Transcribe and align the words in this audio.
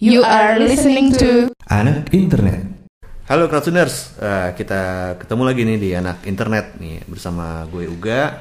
You 0.00 0.24
are 0.24 0.56
listening 0.56 1.12
to 1.20 1.52
Anak 1.68 2.08
Internet. 2.16 2.64
Halo 3.28 3.52
Crowdtuners, 3.52 4.16
Eh, 4.16 4.48
kita 4.56 5.12
ketemu 5.20 5.42
lagi 5.44 5.62
nih 5.68 5.76
di 5.76 5.90
Anak 5.92 6.24
Internet 6.24 6.80
nih 6.80 7.04
bersama 7.04 7.68
gue 7.68 7.84
Uga. 7.84 8.40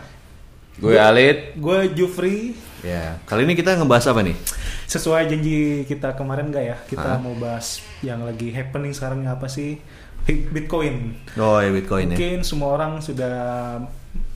Gue 0.80 0.96
Alit. 0.96 1.60
Gue 1.60 1.92
Jufri. 1.92 2.56
Ya, 2.80 3.20
kali 3.28 3.44
ini 3.44 3.60
kita 3.60 3.76
ngebahas 3.76 4.08
apa 4.16 4.24
nih? 4.24 4.40
Sesuai 4.88 5.28
janji 5.28 5.84
kita 5.84 6.16
kemarin 6.16 6.48
gak 6.48 6.64
ya? 6.64 6.78
Kita 6.88 7.20
Hah? 7.20 7.22
mau 7.22 7.36
bahas 7.36 7.84
yang 8.00 8.24
lagi 8.24 8.56
happening 8.56 8.96
sekarang 8.96 9.28
apa 9.28 9.52
sih? 9.52 9.84
Bitcoin. 10.30 11.12
Oh 11.36 11.60
ya 11.60 11.76
Bitcoin 11.76 12.16
ya. 12.16 12.18
Mungkin 12.18 12.40
semua 12.48 12.72
orang 12.80 13.04
sudah 13.04 13.36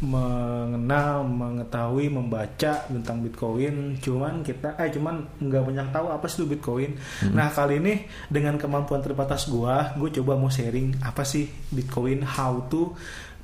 mengenal, 0.03 1.23
mengetahui, 1.23 2.11
membaca 2.11 2.83
tentang 2.91 3.23
Bitcoin. 3.23 3.95
Cuman 4.03 4.43
kita, 4.43 4.75
eh 4.75 4.91
cuman 4.91 5.23
nggak 5.39 5.63
banyak 5.63 5.87
tahu 5.95 6.11
apa 6.11 6.25
sih 6.27 6.43
itu 6.43 6.45
Bitcoin. 6.51 6.99
Nah 7.31 7.47
kali 7.47 7.79
ini 7.79 8.03
dengan 8.27 8.59
kemampuan 8.59 8.99
terbatas 8.99 9.47
gua, 9.47 9.95
gue 9.95 10.11
coba 10.19 10.35
mau 10.35 10.51
sharing 10.51 10.99
apa 10.99 11.23
sih 11.23 11.47
Bitcoin, 11.71 12.19
how 12.27 12.67
to, 12.67 12.91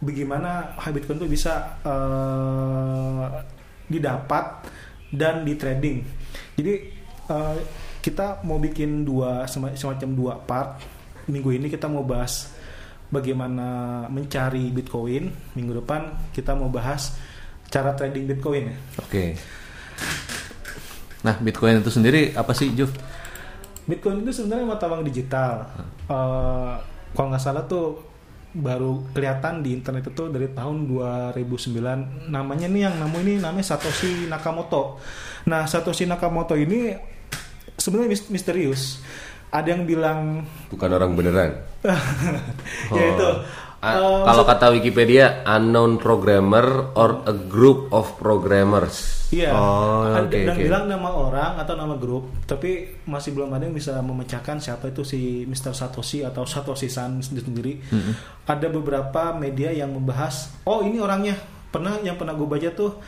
bagaimana 0.03 0.75
Bitcoin 0.91 1.23
itu 1.23 1.31
bisa 1.31 1.79
eh, 1.87 3.25
didapat 3.87 4.67
dan 5.15 5.47
di 5.47 5.55
trading. 5.55 5.97
Jadi 6.59 6.73
eh, 7.31 7.57
kita 8.03 8.43
mau 8.43 8.59
bikin 8.59 9.07
dua 9.07 9.47
sema- 9.47 9.75
semacam 9.79 10.09
dua 10.11 10.33
part. 10.43 10.83
Minggu 11.29 11.55
ini 11.55 11.71
kita 11.71 11.85
mau 11.85 12.01
bahas 12.01 12.51
bagaimana 13.09 13.67
mencari 14.07 14.69
Bitcoin. 14.69 15.29
Minggu 15.53 15.81
depan 15.81 16.09
kita 16.31 16.53
mau 16.53 16.69
bahas 16.69 17.17
cara 17.69 17.93
trading 17.93 18.25
Bitcoin 18.25 18.73
ya. 18.73 18.75
Oke. 19.01 19.37
Nah, 21.19 21.35
Bitcoin 21.37 21.83
itu 21.83 21.91
sendiri 21.91 22.31
apa 22.33 22.55
sih, 22.55 22.71
Juf? 22.71 22.95
Bitcoin 23.83 24.23
itu 24.23 24.31
sebenarnya 24.31 24.65
mata 24.69 24.85
uang 24.87 25.03
digital. 25.03 25.67
Eh, 26.07 26.73
kalau 27.11 27.27
nggak 27.33 27.43
salah 27.43 27.65
tuh 27.65 28.05
baru 28.49 29.05
kelihatan 29.13 29.61
di 29.61 29.77
internet 29.77 30.09
itu 30.09 30.25
dari 30.29 30.49
tahun 30.49 30.89
2009. 30.89 32.29
Namanya 32.33 32.65
nih 32.65 32.81
yang 32.89 32.95
namu 32.97 33.21
ini 33.21 33.37
namanya 33.37 33.75
Satoshi 33.75 34.25
Nakamoto. 34.25 34.97
Nah, 35.45 35.65
Satoshi 35.69 36.09
Nakamoto 36.09 36.57
ini 36.57 36.93
sebenarnya 37.77 38.09
mis- 38.09 38.29
misterius. 38.29 39.01
Ada 39.49 39.67
yang 39.73 39.83
bilang 39.85 40.45
Bukan 40.69 40.89
orang 40.89 41.11
beneran. 41.17 41.51
yaitu 42.97 43.27
A- 43.79 43.95
eh, 43.95 44.23
kalau 44.27 44.43
kata 44.43 44.75
Wikipedia, 44.75 45.39
unknown 45.47 45.95
programmer 45.95 46.91
or 46.99 47.23
a 47.23 47.31
group 47.31 47.87
of 47.95 48.11
programmers. 48.19 49.23
Iya, 49.31 49.55
Oh, 49.55 50.03
ada 50.03 50.27
oke, 50.27 50.35
yang 50.35 50.51
oke. 50.51 50.65
bilang 50.67 50.83
nama 50.91 51.09
orang 51.15 51.51
atau 51.55 51.79
nama 51.79 51.95
grup, 51.95 52.43
tapi 52.43 52.99
masih 53.07 53.31
belum 53.31 53.55
ada 53.55 53.63
yang 53.63 53.71
bisa 53.71 53.95
memecahkan 54.03 54.59
siapa 54.59 54.91
itu 54.91 55.07
si 55.07 55.47
Mr. 55.47 55.71
Satoshi 55.71 56.27
atau 56.27 56.43
Satoshi 56.43 56.91
San 56.91 57.23
itu 57.23 57.39
sendiri. 57.39 57.79
Ada 58.43 58.67
beberapa 58.67 59.31
media 59.31 59.71
yang 59.71 59.95
membahas, 59.95 60.51
oh 60.67 60.83
ini 60.83 60.99
orangnya. 60.99 61.39
Pernah 61.71 62.03
yang 62.03 62.19
pernah 62.19 62.35
gue 62.35 62.49
baca 62.51 62.69
tuh 62.75 62.99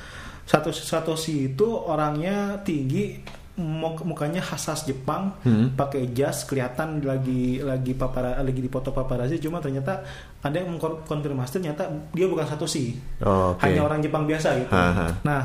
Satoshi 0.48 0.88
Satoshi 0.88 1.36
itu 1.52 1.68
orangnya 1.68 2.64
tinggi, 2.64 3.20
mukanya 3.58 4.40
khas 4.40 4.88
Jepang, 4.88 5.36
Hmm. 5.44 5.76
pakai 5.76 6.16
jas, 6.16 6.48
kelihatan 6.48 7.04
lagi 7.04 7.60
lagi 7.60 7.92
papara 7.92 8.40
lagi 8.40 8.58
dipoto 8.58 8.90
paparazzi, 8.90 9.38
cuma 9.38 9.60
ternyata 9.60 10.02
ada 10.40 10.56
yang 10.56 10.76
mengkonfirmasi 10.76 11.60
ternyata 11.60 11.84
dia 12.12 12.26
bukan 12.26 12.48
Satoshi 12.48 12.96
Oh, 13.22 13.52
oke. 13.54 13.62
hanya 13.62 13.84
orang 13.84 14.00
Jepang 14.00 14.24
biasa 14.24 14.56
gitu. 14.58 14.72
Ha, 14.72 14.84
ha. 14.96 15.08
Nah, 15.22 15.42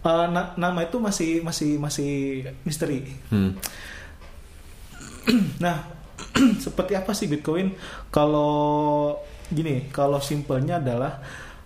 eh, 0.00 0.26
na- 0.28 0.52
nama 0.54 0.80
itu 0.84 1.00
masih 1.00 1.40
masih 1.40 1.80
masih 1.80 2.10
misteri. 2.62 3.08
Hmm. 3.32 3.56
Nah, 5.64 5.76
seperti 6.64 6.92
apa 6.94 7.12
sih 7.12 7.26
Bitcoin? 7.26 7.72
Kalau 8.10 9.16
gini, 9.48 9.88
kalau 9.90 10.18
simpelnya 10.18 10.78
adalah 10.78 11.20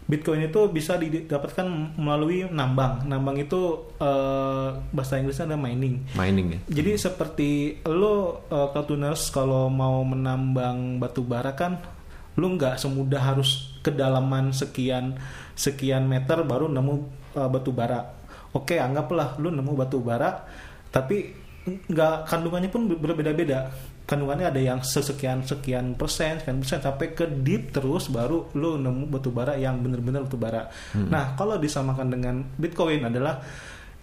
Bitcoin 0.04 0.44
itu 0.44 0.68
bisa 0.68 1.00
didapatkan 1.00 1.64
melalui 1.96 2.44
nambang. 2.52 3.08
Nambang 3.08 3.40
itu 3.40 3.88
eh, 3.96 4.68
bahasa 4.92 5.16
Inggrisnya 5.16 5.48
ada 5.48 5.56
mining. 5.56 6.04
Mining 6.12 6.46
ya. 6.52 6.58
Jadi 6.82 6.90
seperti 7.00 7.50
lo 7.88 8.44
uh, 8.52 8.68
Cartooners 8.76 9.32
kalau 9.32 9.72
mau 9.72 10.04
menambang 10.04 11.00
batu 11.00 11.24
bara 11.24 11.56
kan 11.56 11.80
lo 12.36 12.46
nggak 12.52 12.76
semudah 12.76 13.22
harus 13.32 13.80
kedalaman 13.80 14.50
sekian 14.52 15.16
sekian 15.54 16.04
meter 16.04 16.44
baru 16.44 16.68
nemu 16.68 16.94
uh, 17.40 17.48
batu 17.48 17.72
bara. 17.72 18.04
Oke, 18.52 18.76
anggaplah 18.76 19.40
lo 19.40 19.48
nemu 19.48 19.72
batu 19.72 20.04
bara 20.04 20.44
tapi 20.92 21.32
nggak 21.64 22.28
kandungannya 22.28 22.68
pun 22.68 22.92
ber- 22.92 23.00
berbeda-beda. 23.00 23.72
Kandungannya 24.04 24.52
ada 24.52 24.60
yang 24.60 24.84
sesekian 24.84 25.40
sekian 25.42 25.96
persen, 25.96 26.36
sekian 26.36 26.60
persen 26.60 26.80
sampai 26.80 27.16
ke 27.16 27.24
deep 27.24 27.72
terus 27.72 28.12
baru 28.12 28.52
lo 28.52 28.76
nemu 28.76 29.08
batu 29.08 29.32
bara 29.32 29.56
yang 29.56 29.80
benar-benar 29.80 30.28
batu 30.28 30.36
bara. 30.36 30.68
Nah, 30.92 31.32
kalau 31.34 31.56
disamakan 31.56 32.12
dengan 32.12 32.44
Bitcoin 32.60 33.00
adalah 33.00 33.40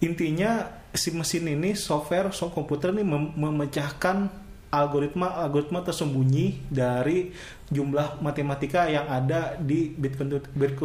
intinya 0.02 0.66
si 0.90 1.14
mesin 1.14 1.46
ini 1.46 1.78
software 1.78 2.34
so 2.34 2.50
komputer 2.50 2.90
ini 2.90 3.06
mem- 3.06 3.30
memecahkan 3.38 4.26
algoritma 4.68 5.38
algoritma 5.38 5.86
tersembunyi 5.86 6.66
dari 6.66 7.30
jumlah 7.70 8.18
matematika 8.18 8.90
yang 8.90 9.06
ada 9.06 9.54
di 9.54 9.86
Bitcoin 9.86 10.42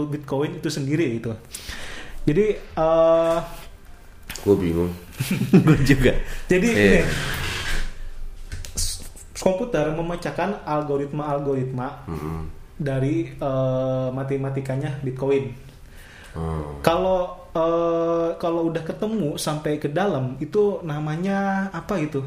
Bitcoin, 0.08 0.62
itu 0.62 0.70
sendiri 0.70 1.18
itu. 1.18 1.34
Jadi 2.22 2.46
eh, 2.54 3.38
Gue 4.46 4.56
bingung. 4.56 4.94
gue 5.66 5.78
juga. 5.82 6.14
jadi 6.46 6.68
Iya. 6.70 6.86
ini, 6.86 7.00
komputer 9.38 9.94
memecahkan 9.94 10.66
algoritma-algoritma 10.66 12.10
Mm-mm. 12.10 12.38
dari 12.78 13.32
eh, 13.38 14.08
matematikanya 14.14 14.98
Bitcoin. 15.06 15.54
Hmm. 16.38 16.82
Kalau 16.86 17.48
kalau 18.38 18.70
udah 18.70 18.86
ketemu 18.86 19.34
sampai 19.42 19.82
ke 19.82 19.90
dalam 19.90 20.38
itu 20.38 20.78
namanya 20.86 21.70
apa 21.74 21.98
itu? 21.98 22.22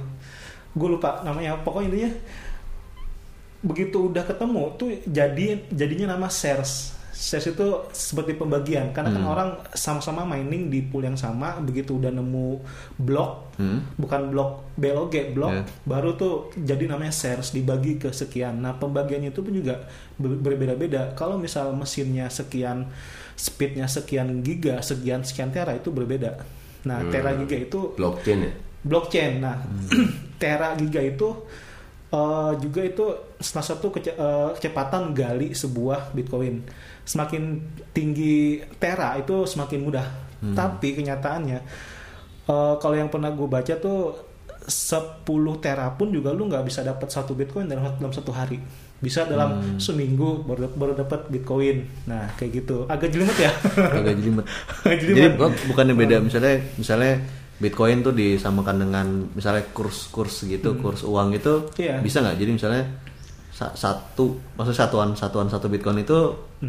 Gue 0.74 0.98
lupa 0.98 1.22
namanya. 1.22 1.54
Pokoknya 1.62 1.86
intinya 1.86 2.10
begitu 3.62 4.10
udah 4.10 4.24
ketemu 4.26 4.74
tuh 4.74 4.90
jadi 5.06 5.62
jadinya 5.70 6.18
nama 6.18 6.26
shares. 6.26 6.98
Shares 7.10 7.46
itu 7.48 7.66
seperti 7.90 8.32
pembagian 8.32 8.90
karena 8.90 9.10
kan 9.10 9.24
orang 9.24 9.50
sama-sama 9.70 10.22
mining 10.24 10.66
di 10.66 10.80
pool 10.80 11.02
yang 11.02 11.14
sama 11.14 11.58
begitu 11.58 11.96
udah 11.96 12.08
nemu 12.08 12.62
blok 12.96 13.50
Hmm. 13.54 13.84
bukan 13.94 14.30
blok 14.30 14.72
BLOG 14.74 15.14
blok 15.30 15.52
Ya. 15.52 15.62
baru 15.84 16.14
tuh 16.14 16.34
jadi 16.56 16.86
namanya 16.86 17.10
shares 17.10 17.50
dibagi 17.50 17.96
ke 17.96 18.08
sekian. 18.08 18.56
Nah 18.56 18.72
pembagiannya 18.72 19.28
itu 19.28 19.40
pun 19.40 19.52
juga 19.52 19.84
ber- 20.14 20.40
berbeda-beda. 20.40 21.12
Kalau 21.12 21.36
misal 21.36 21.68
mesinnya 21.72 22.26
sekian, 22.26 22.88
speednya 23.34 23.84
sekian 23.84 24.40
giga, 24.40 24.80
sekian 24.80 25.20
sekian 25.20 25.50
tera 25.50 25.72
itu 25.72 25.88
berbeda. 25.88 26.40
Nah 26.82 27.04
tera 27.06 27.36
giga 27.36 27.58
itu 27.58 27.92
Blockchain 27.92 28.40
ya? 28.40 28.52
blockchain. 28.80 29.32
Nah 29.38 29.60
tera 30.40 30.72
giga 30.72 31.02
itu 31.02 31.28
eh, 32.08 32.52
juga 32.56 32.80
itu 32.80 33.04
salah 33.36 33.66
satu 33.66 33.86
kece- 33.90 34.16
eh, 34.16 34.50
kecepatan 34.54 35.12
gali 35.12 35.52
sebuah 35.52 36.10
bitcoin. 36.10 36.64
Semakin 37.10 37.58
tinggi 37.90 38.38
tera 38.78 39.18
itu 39.18 39.42
semakin 39.44 39.80
mudah. 39.80 40.06
Tapi 40.54 40.94
kenyataannya 40.94 41.58
eh, 42.46 42.74
kalau 42.78 42.94
yang 42.94 43.10
pernah 43.10 43.28
gue 43.28 43.44
baca 43.44 43.74
tuh 43.76 44.14
10 44.62 45.26
tera 45.58 45.90
pun 45.90 46.08
juga 46.08 46.30
lu 46.30 46.46
nggak 46.46 46.62
bisa 46.62 46.80
dapat 46.80 47.10
satu 47.10 47.34
bitcoin 47.34 47.66
dalam 47.66 47.90
dalam 47.96 48.14
satu 48.14 48.30
hari. 48.30 48.60
Bisa 48.96 49.24
dalam 49.24 49.80
seminggu 49.80 50.44
baru 50.44 50.70
baru 50.70 50.92
dapat 50.94 51.26
bitcoin. 51.26 51.82
Nah 52.06 52.30
kayak 52.36 52.62
gitu. 52.62 52.84
Agak 52.86 53.10
jelimet 53.10 53.34
ya. 53.34 53.50
Agak 53.74 54.14
jelimet. 54.14 54.46
Jadi 55.02 55.20
bukannya 55.66 55.94
beda 55.96 56.16
misalnya 56.20 56.62
misalnya 56.76 57.14
Bitcoin 57.60 58.00
tuh 58.00 58.16
disamakan 58.16 58.76
dengan 58.80 59.06
misalnya 59.36 59.60
kurs-kurs 59.76 60.48
gitu, 60.48 60.80
kurs 60.80 61.04
uang 61.04 61.36
itu 61.36 61.68
Iya. 61.76 62.00
bisa 62.00 62.24
nggak? 62.24 62.40
Jadi 62.40 62.50
misalnya 62.56 62.82
sa- 62.88 63.09
satu 63.70 64.24
maksudnya 64.56 64.78
satuan 64.80 65.08
satuan 65.12 65.46
satu 65.46 65.68
Bitcoin 65.68 66.00
itu 66.00 66.16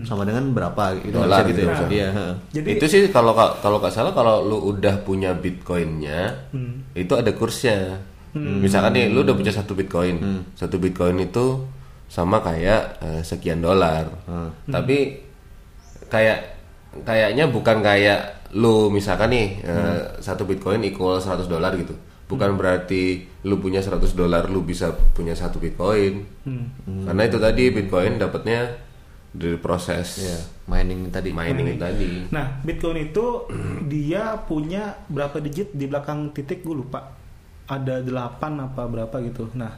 sama 0.03 0.23
dengan 0.23 0.51
berapa 0.51 0.95
gitu. 0.99 1.15
Dolar 1.15 1.43
bisa 1.43 1.49
gitu 1.51 1.61
gitu 1.61 1.71
ya? 1.71 1.87
Iya, 1.87 2.07
heeh. 2.11 2.33
Jadi 2.51 2.67
itu 2.73 2.85
sih 2.85 3.01
kalau 3.07 3.31
kalau 3.59 3.77
nggak 3.77 3.91
salah 3.91 4.11
kalau 4.11 4.41
lu 4.41 4.57
udah 4.69 4.99
punya 5.01 5.31
bitcoinnya 5.31 6.51
Hmm. 6.51 6.83
itu 6.91 7.11
ada 7.11 7.31
kursnya. 7.31 7.99
Misalkan 8.33 8.91
nih 8.93 9.07
lu 9.07 9.21
udah 9.21 9.35
punya 9.35 9.51
satu 9.51 9.71
bitcoin. 9.71 10.19
Satu 10.53 10.75
bitcoin 10.75 11.19
itu 11.19 11.63
sama 12.07 12.39
kayak 12.39 12.99
eh, 12.99 13.21
sekian 13.21 13.59
dolar. 13.59 14.07
Tapi 14.65 15.19
kayak 16.07 16.39
kayaknya 17.03 17.47
bukan 17.47 17.79
kayak 17.79 18.19
lu 18.51 18.87
misalkan 18.87 19.31
nih 19.31 19.47
eh, 19.61 19.99
satu 20.19 20.43
bitcoin 20.43 20.83
equal 20.83 21.15
100 21.17 21.47
dolar 21.47 21.71
gitu 21.75 21.95
bukan 22.31 22.55
berarti 22.55 23.03
lu 23.43 23.59
punya 23.59 23.77
100 23.77 23.99
dolar 24.13 24.47
lu 24.47 24.63
bisa 24.63 24.87
punya 25.11 25.35
satu 25.35 25.59
bitcoin 25.59 26.23
karena 27.03 27.21
itu 27.21 27.37
tadi 27.37 27.63
bitcoin 27.69 28.15
dapatnya 28.15 28.79
dari 29.29 29.55
proses 29.55 30.07
Iya, 30.21 30.39
mining 30.65 31.07
tadi. 31.07 31.29
mining 31.31 31.67
itu 31.69 31.79
tadi 31.79 32.11
Nah, 32.29 32.59
Bitcoin 32.61 32.99
itu 33.01 33.47
dia 33.85 34.35
punya 34.41 34.99
berapa 35.07 35.39
digit 35.39 35.71
di 35.71 35.87
belakang 35.87 36.31
titik 36.31 36.61
gue 36.61 36.75
lupa. 36.77 37.15
ada 37.63 38.03
8 38.03 38.11
apa 38.59 38.83
berapa 38.83 39.15
gitu. 39.21 39.47
Nah, 39.55 39.71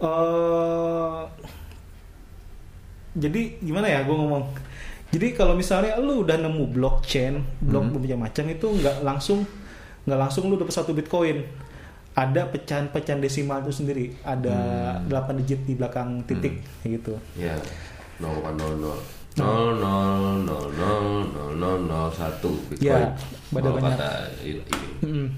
eh 0.00 1.22
jadi 3.12 3.40
gimana 3.60 3.86
ya 3.86 4.02
gue 4.02 4.10
ngomong 4.10 4.50
jadi 5.10 5.30
kalau 5.32 5.54
misalnya 5.54 5.98
lu 5.98 6.22
udah 6.22 6.34
nemu 6.34 6.64
blockchain 6.66 7.42
blok 7.60 7.90
Hmm. 7.90 8.16
macam 8.16 8.44
itu 8.46 8.66
nggak 8.66 9.02
langsung 9.02 9.46
nggak 10.02 10.18
langsung 10.18 10.46
lu 10.46 10.56
dapat 10.56 10.72
satu 10.72 10.90
bitcoin 10.90 11.44
ada 12.12 12.42
pecahan-pecahan 12.44 13.18
desimal 13.18 13.60
itu 13.60 13.72
sendiri 13.74 14.16
ada 14.22 14.56
Hmm. 14.98 15.08
8 15.08 15.38
digit 15.38 15.60
di 15.62 15.74
belakang 15.74 16.20
titik 16.24 16.54
kayak 16.78 16.90
gitu 16.96 17.14
Ya, 17.34 17.54
0,00 18.18 18.52
nol 18.52 18.74
nol 18.76 18.98
nol 19.78 20.34
nol 20.42 20.66
nol 20.74 21.04
nol 21.54 21.78
nol 21.80 22.08
satu 22.10 22.50
Bitcoin. 22.66 22.82
Ya, 22.82 23.14
pada 23.48 23.68
banyak. 23.70 23.82
kata 23.88 24.10
ini, 24.42 24.60
ini. 24.60 24.88
Mm. 25.00 25.28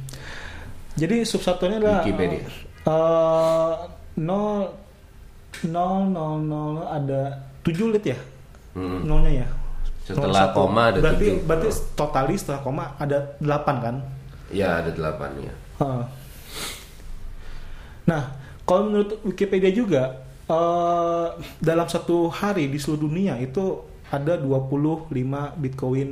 jadi 0.95 1.17
subsatuannya 1.23 1.79
adalah 1.79 2.01
Wikipedia. 2.01 2.41
eh, 2.83 3.73
nol 4.19 4.73
nol 5.65 5.99
nol 6.09 6.35
nol 6.41 6.75
ada 6.83 7.21
7 7.63 7.93
lit 7.93 8.07
ya 8.07 8.19
Hmm. 8.73 9.05
nolnya 9.05 9.33
ya 9.39 9.49
Setelah 10.03 10.49
01. 10.49 10.57
koma 10.57 10.83
ada 10.87 10.99
berarti 10.99 11.27
tujuh. 11.29 11.45
berarti 11.45 11.69
Oh. 11.69 11.77
totali 11.95 12.35
setelah 12.35 12.61
koma 12.61 12.85
ada 12.97 13.19
8 13.39 13.77
kan 13.79 13.97
Ya 14.53 14.85
ada 14.85 14.93
delapan 14.93 15.31
ya. 15.41 15.55
Heeh. 15.81 16.05
Nah, 18.07 18.23
kalau 18.69 18.93
menurut 18.93 19.19
Wikipedia 19.25 19.73
juga 19.73 20.23
eh, 20.47 21.29
dalam 21.59 21.89
satu 21.89 22.29
hari 22.29 22.69
di 22.69 22.79
seluruh 22.79 23.09
dunia 23.09 23.41
itu 23.41 23.81
ada 24.13 24.37
25 24.37 25.09
Bitcoin 25.57 26.09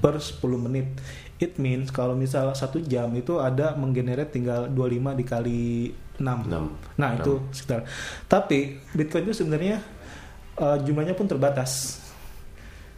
per 0.00 0.16
10 0.16 0.64
menit. 0.64 0.88
It 1.36 1.60
means 1.60 1.92
kalau 1.92 2.16
misal 2.16 2.56
satu 2.56 2.80
jam 2.80 3.12
itu 3.12 3.36
ada 3.36 3.76
menggenerate 3.76 4.32
tinggal 4.32 4.64
25 4.72 5.20
dikali 5.20 5.92
6. 6.16 6.24
Enam. 6.24 6.72
Nah, 6.96 7.10
Enam. 7.12 7.20
itu 7.20 7.32
sekitar. 7.52 7.84
Tapi 8.30 8.80
Bitcoin 8.96 9.28
itu 9.28 9.44
sebenarnya 9.44 9.82
eh, 10.56 10.76
jumlahnya 10.80 11.12
pun 11.12 11.28
terbatas. 11.28 12.00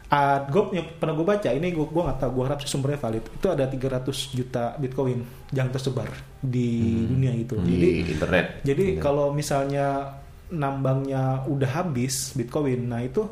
Ah, 0.07 0.47
gue 0.47 0.71
yang 0.71 0.87
pernah 1.03 1.19
gue 1.19 1.27
baca 1.27 1.51
ini 1.51 1.75
gue 1.75 1.83
gue 1.83 2.03
nggak 2.07 2.19
tahu 2.23 2.31
gue 2.39 2.45
harap 2.47 2.59
sih 2.63 2.71
sumbernya 2.71 3.03
valid. 3.03 3.27
Itu 3.27 3.47
ada 3.51 3.67
300 3.67 4.39
juta 4.39 4.79
bitcoin 4.79 5.27
yang 5.51 5.67
tersebar 5.75 6.07
di 6.39 7.03
dunia 7.11 7.35
itu. 7.35 7.59
Di 7.59 7.75
jadi 7.75 7.89
internet. 8.15 8.47
jadi 8.63 8.85
kalau 9.03 9.35
misalnya 9.35 10.15
nambangnya 10.47 11.43
udah 11.51 11.83
habis 11.83 12.31
bitcoin 12.39 12.87
nah 12.87 13.03
itu 13.03 13.27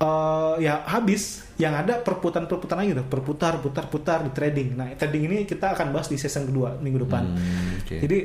eh 0.00 0.54
ya 0.64 0.88
habis. 0.88 1.44
Yang 1.60 1.74
ada 1.84 1.94
perputaran-perputaran 2.00 2.80
lagi 2.80 2.96
tuh 2.96 3.04
perputar 3.04 3.60
putar 3.60 3.84
putar 3.92 4.18
di 4.24 4.32
trading. 4.32 4.72
Nah 4.72 4.96
trading 4.96 5.28
ini 5.28 5.36
kita 5.44 5.76
akan 5.76 5.92
bahas 5.92 6.08
di 6.08 6.16
season 6.16 6.48
kedua 6.48 6.80
minggu 6.80 7.04
depan. 7.04 7.28
Hmm, 7.28 7.84
oke. 7.84 7.96
jadi 8.00 8.18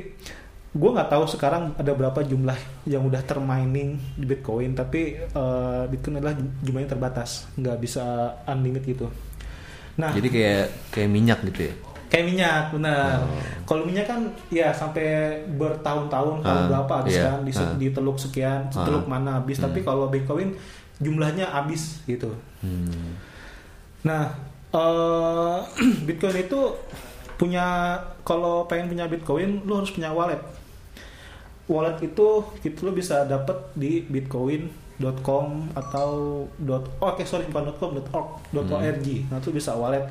gue 0.76 0.90
nggak 0.92 1.08
tahu 1.08 1.24
sekarang 1.26 1.72
ada 1.74 1.88
berapa 1.90 2.20
jumlah 2.20 2.56
yang 2.84 3.00
udah 3.02 3.24
termining 3.24 3.96
di 4.12 4.24
Bitcoin, 4.24 4.76
tapi 4.76 5.16
eh, 5.16 5.82
Bitcoin 5.88 6.20
adalah 6.20 6.36
jumlahnya 6.60 6.90
terbatas, 6.90 7.48
nggak 7.56 7.80
bisa 7.80 8.04
unlimited 8.44 8.84
gitu. 8.86 9.06
Nah, 9.96 10.12
Jadi 10.12 10.28
kayak 10.28 10.64
kayak 10.90 11.08
minyak 11.08 11.40
gitu 11.42 11.60
ya. 11.64 11.74
kayak 12.06 12.26
minyak, 12.28 12.62
benar. 12.70 13.24
Kalau 13.64 13.82
minyak 13.82 14.04
kan 14.04 14.20
ya 14.46 14.68
sampai 14.70 15.34
bertahun-tahun, 15.50 16.38
tahun 16.38 16.62
Ah, 16.62 16.68
berapa 16.70 16.92
habis 17.00 17.16
iya. 17.16 17.24
kan, 17.26 17.40
di, 17.42 17.50
Ah. 17.50 17.72
di 17.74 17.88
teluk 17.90 18.14
sekian, 18.14 18.68
Ah. 18.70 18.84
teluk 18.84 19.08
mana 19.08 19.40
habis. 19.40 19.56
Tapi 19.56 19.80
Hmm. 19.80 19.86
kalau 19.86 20.06
Bitcoin 20.06 20.52
jumlahnya 21.00 21.48
habis 21.48 22.04
gitu. 22.04 22.30
Hmm. 22.60 23.16
Nah, 24.02 24.28
eh, 24.70 25.58
Bitcoin 26.06 26.36
itu 26.38 26.60
punya 27.34 27.96
kalau 28.22 28.64
pengen 28.64 28.88
punya 28.88 29.04
Bitcoin, 29.06 29.64
lu 29.64 29.72
harus 29.74 29.90
punya 29.90 30.08
wallet. 30.08 30.38
Wallet 31.66 31.98
itu 31.98 32.28
itu 32.62 32.78
lu 32.86 32.94
bisa 32.94 33.26
dapat 33.26 33.74
di 33.74 33.98
bitcoin.com 34.06 35.46
atau 35.74 36.10
dot 36.56 36.86
oh, 37.02 37.10
oke 37.10 37.26
sorry 37.26 37.50
bukan 37.50 37.74
.com 37.76 37.90
.org 37.98 38.28
.org. 38.54 39.06
Nah, 39.30 39.38
itu 39.42 39.50
bisa 39.50 39.74
wallet. 39.74 40.06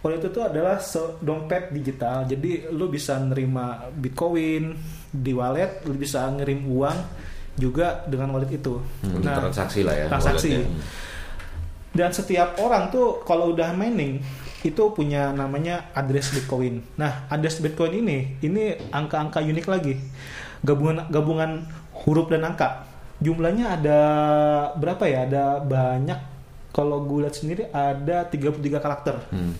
Wallet 0.00 0.22
itu 0.24 0.40
adalah 0.40 0.80
dompet 1.20 1.68
digital. 1.74 2.24
Jadi 2.24 2.70
lu 2.70 2.88
bisa 2.88 3.18
nerima 3.18 3.90
Bitcoin 3.92 4.72
di 5.10 5.32
wallet, 5.34 5.82
lu 5.84 5.98
bisa 5.98 6.30
ngirim 6.30 6.64
uang 6.70 6.98
juga 7.56 8.04
dengan 8.06 8.32
wallet 8.32 8.54
itu. 8.54 8.78
Untuk 9.02 9.20
Nah, 9.24 9.36
transaksi 9.40 9.80
lah 9.84 9.94
ya. 9.96 10.06
transaksi. 10.08 10.48
walletnya. 10.52 10.80
Dan 11.96 12.10
setiap 12.12 12.60
orang 12.60 12.92
tuh 12.92 13.24
kalau 13.24 13.56
udah 13.56 13.72
mining 13.72 14.20
itu 14.60 14.82
punya 14.92 15.32
namanya 15.32 15.88
address 15.96 16.32
Bitcoin. 16.32 16.84
Nah, 17.00 17.24
address 17.32 17.60
Bitcoin 17.60 18.04
ini 18.04 18.36
ini 18.44 18.76
angka-angka 18.92 19.40
unik 19.40 19.66
lagi. 19.66 19.94
Gabungan 20.64 21.08
gabungan 21.08 21.64
huruf 22.04 22.28
dan 22.28 22.44
angka. 22.44 22.84
Jumlahnya 23.18 23.80
ada 23.80 23.98
berapa 24.76 25.04
ya? 25.08 25.24
Ada 25.24 25.64
banyak. 25.64 26.20
Kalau 26.70 27.08
gue 27.08 27.24
lihat 27.24 27.32
sendiri 27.32 27.72
ada 27.72 28.28
33 28.28 28.60
karakter. 28.76 29.16
Hmm. 29.32 29.56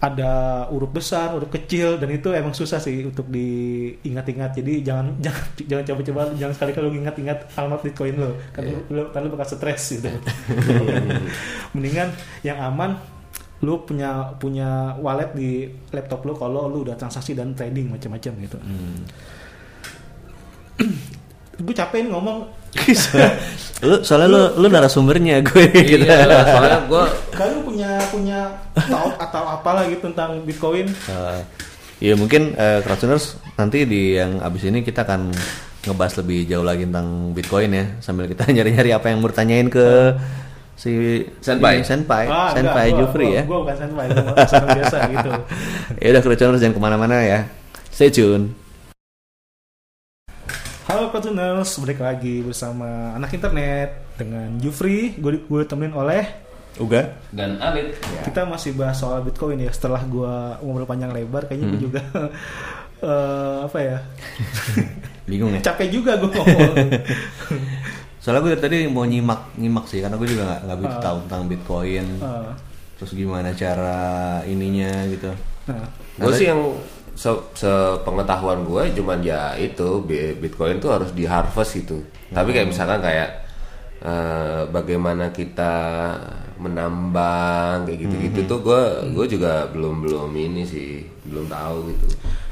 Ada 0.00 0.64
huruf 0.72 0.96
besar, 0.96 1.36
huruf 1.36 1.52
kecil 1.52 2.00
dan 2.00 2.08
itu 2.08 2.32
emang 2.32 2.56
susah 2.56 2.80
sih 2.80 3.04
untuk 3.04 3.28
diingat-ingat. 3.28 4.56
Jadi 4.56 4.80
jangan 4.80 5.16
jangan 5.24 5.44
jangan 5.64 5.84
coba-coba 5.92 6.20
jangan 6.36 6.54
sekali-kali 6.56 6.84
lu 6.88 6.96
ingat-ingat 7.00 7.38
alamat 7.56 7.80
Bitcoin 7.84 8.16
lo. 8.16 8.32
Kan 8.52 8.64
Iya. 8.64 8.80
lu, 8.88 9.02
kan 9.12 9.20
lu 9.24 9.28
bakal 9.32 9.56
stres 9.56 9.96
gitu. 9.96 10.08
Mendingan 11.76 12.12
yang 12.40 12.60
aman 12.60 12.96
lu 13.60 13.84
punya 13.84 14.32
punya 14.40 14.96
wallet 15.04 15.36
di 15.36 15.68
laptop 15.92 16.24
lu 16.24 16.32
kalau 16.32 16.64
lu 16.64 16.80
udah 16.80 16.96
transaksi 16.96 17.36
dan 17.36 17.52
trading 17.52 17.92
macam-macam 17.92 18.32
gitu. 18.40 18.56
Hmm. 18.56 19.04
Gue 21.60 21.74
capek 21.74 22.04
nih 22.04 22.10
ngomong. 22.10 22.38
lu 23.82 23.98
soalnya 24.00 24.28
lu 24.28 24.42
lu 24.56 24.66
narasumbernya 24.68 25.42
gue 25.42 25.64
gitu. 25.74 26.04
Iya, 26.04 26.22
lah, 26.22 26.44
soalnya 26.46 26.80
gue 26.86 27.04
Kan 27.30 27.48
lu 27.50 27.60
punya 27.64 27.90
punya 28.06 28.38
tahu 28.76 29.08
atau 29.16 29.42
apalah 29.50 29.84
gitu 29.84 30.06
tentang 30.06 30.38
Bitcoin. 30.40 30.86
Eh, 30.86 31.40
ya 31.98 32.14
mungkin 32.14 32.54
uh, 32.54 32.78
Crowdtuners 32.80 33.36
nanti 33.54 33.82
di 33.82 34.14
yang 34.14 34.38
abis 34.38 34.64
ini 34.64 34.80
kita 34.80 35.02
akan 35.02 35.34
ngebahas 35.82 36.20
lebih 36.20 36.44
jauh 36.46 36.62
lagi 36.62 36.84
tentang 36.84 37.32
Bitcoin 37.32 37.70
ya 37.72 37.84
sambil 37.98 38.24
kita 38.24 38.46
nyari-nyari 38.54 38.92
apa 38.92 39.06
yang 39.08 39.18
mau 39.18 39.28
ditanyain 39.28 39.66
ke 39.66 40.14
si 40.76 40.92
Senpai. 41.40 41.80
ini, 41.80 41.84
Senpai, 41.84 42.24
Ah, 42.24 42.54
Senpai 42.54 42.88
enggak, 42.88 43.00
Jufri 43.02 43.26
gua- 43.26 43.34
ya. 43.34 43.42
Gua 43.44 43.58
bukan 43.60 43.76
senpai, 43.76 44.04
gua 44.08 44.22
orang 44.32 44.68
biasa 44.78 44.96
gitu. 45.10 45.30
ya 46.04 46.08
udah 46.08 46.22
Crowdtuners 46.22 46.60
jangan 46.62 46.74
ke 46.76 46.80
mana-mana 46.80 47.16
ya. 47.18 47.40
Stay 47.90 48.08
tune. 48.08 48.54
Halo 50.90 51.06
Cartooners, 51.08 51.70
balik 51.78 52.02
lagi 52.02 52.42
bersama 52.42 53.14
anak 53.14 53.30
internet 53.30 53.94
dengan 54.18 54.58
Jufri. 54.58 55.14
Gue 55.14 55.38
gue 55.38 55.62
temenin 55.62 55.94
oleh 55.94 56.26
Uga. 56.76 57.14
dan 57.30 57.58
Alit. 57.58 57.94
kita 58.22 58.42
masih 58.42 58.74
bahas 58.74 58.98
soal 58.98 59.22
Bitcoin 59.22 59.60
ya. 59.60 59.70
Setelah 59.70 60.02
gue 60.02 60.34
ngobrol 60.60 60.82
panjang 60.84 61.14
lebar, 61.14 61.46
kayaknya 61.46 61.66
gue 61.68 61.80
juga 61.80 62.02
eh, 63.06 63.56
apa 63.62 63.78
ya 63.78 63.98
Bingung 65.30 65.54
ya. 65.54 65.62
capek 65.62 65.94
juga 65.94 66.18
gue 66.18 66.26
ngomong. 66.34 66.74
Soalnya 68.18 68.40
gue 68.40 68.50
dari 68.50 68.60
tadi 68.60 68.76
mau 68.90 69.06
nyimak 69.06 69.54
nyimak 69.56 69.86
sih 69.86 70.02
karena 70.02 70.18
gue 70.18 70.26
juga 70.28 70.58
nggak 70.60 70.76
begitu 70.76 70.96
Ah. 70.98 71.04
tahu 71.06 71.16
tentang 71.24 71.42
Bitcoin. 71.46 72.06
Eh, 72.18 72.50
Terus 72.98 73.14
gimana 73.14 73.54
cara 73.54 74.00
ininya 74.44 75.06
gitu. 75.06 75.30
nah, 75.70 75.86
Gue 76.18 76.34
sih 76.34 76.50
yang 76.50 76.60
se 77.14 77.30
sepengetahuan 77.54 78.62
gue 78.62 78.94
cuman 78.94 79.18
ya 79.20 79.52
itu 79.54 80.00
bi- 80.00 80.34
Bitcoin 80.34 80.78
tuh 80.78 80.90
harus 80.90 81.10
di 81.10 81.24
harvest 81.24 81.76
gitu. 81.76 82.00
Tapi 82.28 82.50
kayak 82.50 82.68
misalkan 82.68 83.00
kayak 83.00 83.28
eh, 84.00 84.62
bagaimana 84.66 85.28
kita 85.30 85.74
menambang 86.60 87.84
kayak 87.84 87.98
gitu-gitu 88.00 88.40
tuh 88.46 88.58
gue 88.60 88.82
gue 89.12 89.26
juga 89.30 89.66
belum 89.66 90.04
belum 90.04 90.30
ini 90.30 90.62
sih 90.62 90.90
belum 91.24 91.46
tahu 91.46 91.76
gitu. 91.88 92.06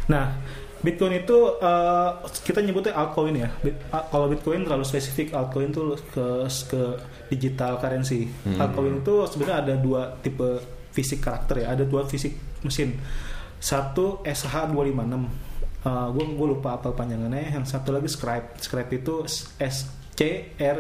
nah 0.07 0.33
Bitcoin 0.79 1.19
itu 1.19 1.39
eh, 1.59 2.09
kita 2.45 2.63
nyebutnya 2.63 2.95
altcoin 2.95 3.35
ya. 3.35 3.51
Bit- 3.59 3.83
ah, 3.91 4.07
kalau 4.07 4.31
Bitcoin 4.31 4.63
terlalu 4.63 4.87
spesifik, 4.87 5.35
altcoin 5.35 5.75
itu 5.75 5.83
ke 6.09 6.27
ke 6.71 6.83
digital 7.29 7.83
currency. 7.83 8.31
Altcoin 8.55 9.03
itu 9.03 9.15
sebenarnya 9.27 9.57
ada 9.59 9.75
dua 9.75 10.15
tipe 10.23 10.63
fisik 10.95 11.19
karakter 11.19 11.67
ya. 11.67 11.75
Ada 11.75 11.83
dua 11.83 12.07
fisik 12.07 12.31
mesin. 12.63 12.95
Satu 13.59 14.23
SH256. 14.23 15.15
gue 15.89 16.25
gue 16.35 16.47
lupa 16.49 16.77
apa 16.77 16.91
panjangannya. 16.91 17.55
Yang 17.55 17.71
satu 17.71 17.93
lagi 17.93 18.07
Scribe. 18.07 18.49
Scribe 18.57 18.91
itu 18.93 19.15
S 19.59 19.77
C 20.13 20.21
R 20.55 20.79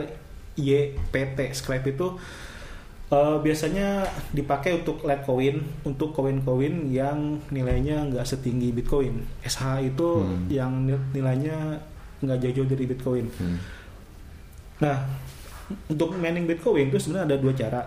Y 0.54 0.70
P 0.98 1.14
T. 1.34 1.38
Scribe 1.52 1.86
itu 1.86 2.18
Eh, 3.08 3.36
biasanya 3.40 4.04
dipakai 4.36 4.84
untuk 4.84 5.00
Litecoin, 5.00 5.64
untuk 5.88 6.12
koin-koin 6.12 6.92
yang 6.92 7.40
nilainya 7.48 8.04
nggak 8.04 8.20
setinggi 8.20 8.68
Bitcoin. 8.68 9.24
SH 9.40 9.64
itu 9.80 10.08
yang 10.52 10.84
nil- 10.84 11.08
nilainya 11.16 11.80
nggak 12.20 12.36
jauh-jauh 12.36 12.68
dari 12.68 12.84
Bitcoin. 12.84 13.24
Nah, 14.78 15.08
untuk 15.88 16.12
mining 16.14 16.44
Bitcoin 16.44 16.92
itu 16.92 17.00
sebenarnya 17.00 17.32
ada 17.32 17.36
dua 17.40 17.52
cara. 17.56 17.80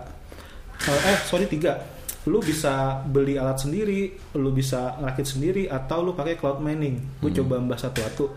Eh, 0.82 1.00
eh, 1.14 1.18
sorry 1.22 1.46
tiga. 1.46 1.78
Lu 2.22 2.38
bisa 2.38 3.02
beli 3.02 3.34
alat 3.34 3.58
sendiri, 3.58 4.14
lu 4.38 4.54
bisa 4.54 4.94
ngerakit 5.02 5.26
sendiri 5.26 5.62
atau 5.66 6.06
lu 6.06 6.14
pakai 6.14 6.38
cloud 6.38 6.62
mining. 6.62 7.02
Gue 7.18 7.34
coba 7.34 7.58
bahas 7.58 7.82
satu-satu. 7.82 8.30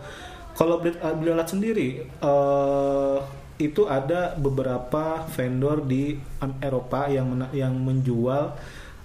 Kalau 0.56 0.82
beli, 0.82 0.98
beli 0.98 1.30
alat 1.30 1.50
sendiri, 1.52 1.88
eh, 2.02 3.18
itu 3.56 3.86
ada 3.86 4.34
beberapa 4.36 5.24
vendor 5.32 5.86
di 5.86 6.18
Eropa 6.60 7.08
yang 7.08 7.30
mena- 7.30 7.54
yang 7.54 7.78
menjual 7.78 8.58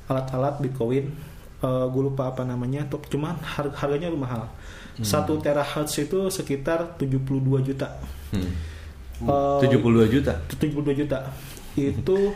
alat-alat 0.09 0.59
Bitcoin. 0.59 1.13
Eh, 1.61 1.87
gue 1.93 2.03
lupa 2.03 2.33
apa 2.33 2.41
namanya, 2.43 2.89
tuh 2.89 3.05
cuman 3.05 3.37
har- 3.37 3.75
harganya 3.77 4.09
mahal. 4.17 4.49
Satu 5.01 5.41
terahertz 5.41 5.97
itu 5.97 6.29
sekitar 6.29 6.97
72 6.97 7.61
juta. 7.61 8.01
Hmm. 8.33 8.53
Eh, 9.25 9.59
72 9.61 10.09
juta. 10.09 10.41
72 10.49 10.93
juta 10.97 11.19
itu 11.73 12.33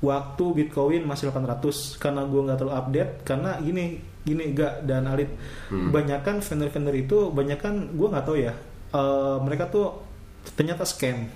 waktu 0.00 0.44
Bitcoin 0.56 1.04
masih 1.04 1.28
800 1.28 2.00
karena 2.00 2.24
gue 2.24 2.40
nggak 2.40 2.58
terlalu 2.58 2.74
update 2.76 3.12
karena 3.24 3.50
gini 3.60 4.00
gini 4.20 4.52
gak 4.52 4.84
dan 4.84 5.08
Alit. 5.08 5.32
Banyakan 5.72 6.44
vendor-vendor 6.44 6.94
itu 6.96 7.18
banyakan 7.32 7.96
gue 7.96 8.08
nggak 8.08 8.24
tahu 8.24 8.36
ya 8.36 8.52
eh, 8.92 9.36
mereka 9.40 9.68
tuh 9.72 10.02
ternyata 10.56 10.84
scam 10.88 11.28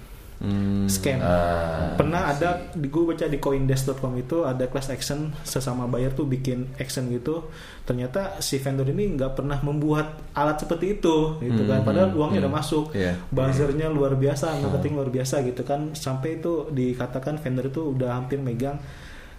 Hmm. 0.45 0.85
scam 0.87 1.17
Ah, 1.19 1.97
pernah 1.97 2.29
ada 2.29 2.51
di 2.71 2.87
gue 2.87 3.03
baca 3.03 3.25
di 3.25 3.39
coindesk.com 3.39 4.13
itu 4.15 4.43
ada 4.43 4.65
class 4.65 4.87
action 4.87 5.33
sesama 5.43 5.85
buyer 5.85 6.11
tuh 6.11 6.25
bikin 6.25 6.69
action 6.77 7.09
gitu 7.09 7.49
ternyata 7.81 8.37
si 8.39 8.57
vendor 8.57 8.85
ini 8.87 9.09
nggak 9.11 9.33
pernah 9.35 9.57
membuat 9.59 10.07
alat 10.33 10.57
seperti 10.59 10.95
itu 10.95 11.17
gitu 11.39 11.63
kan 11.63 11.81
Hmm, 11.81 11.87
padahal 11.87 12.09
hmm, 12.09 12.19
uangnya 12.19 12.39
hmm. 12.39 12.45
udah 12.45 12.55
masuk 12.55 12.85
Iya. 12.93 13.13
buzzernya 13.27 13.89
luar 13.89 14.15
biasa 14.15 14.53
marketing 14.59 14.93
luar 14.95 15.09
biasa 15.09 15.41
gitu 15.43 15.63
kan 15.63 15.81
sampai 15.93 16.39
itu 16.39 16.69
dikatakan 16.69 17.37
vendor 17.37 17.67
itu 17.67 17.83
udah 17.91 18.11
hampir 18.15 18.37
megang 18.39 18.77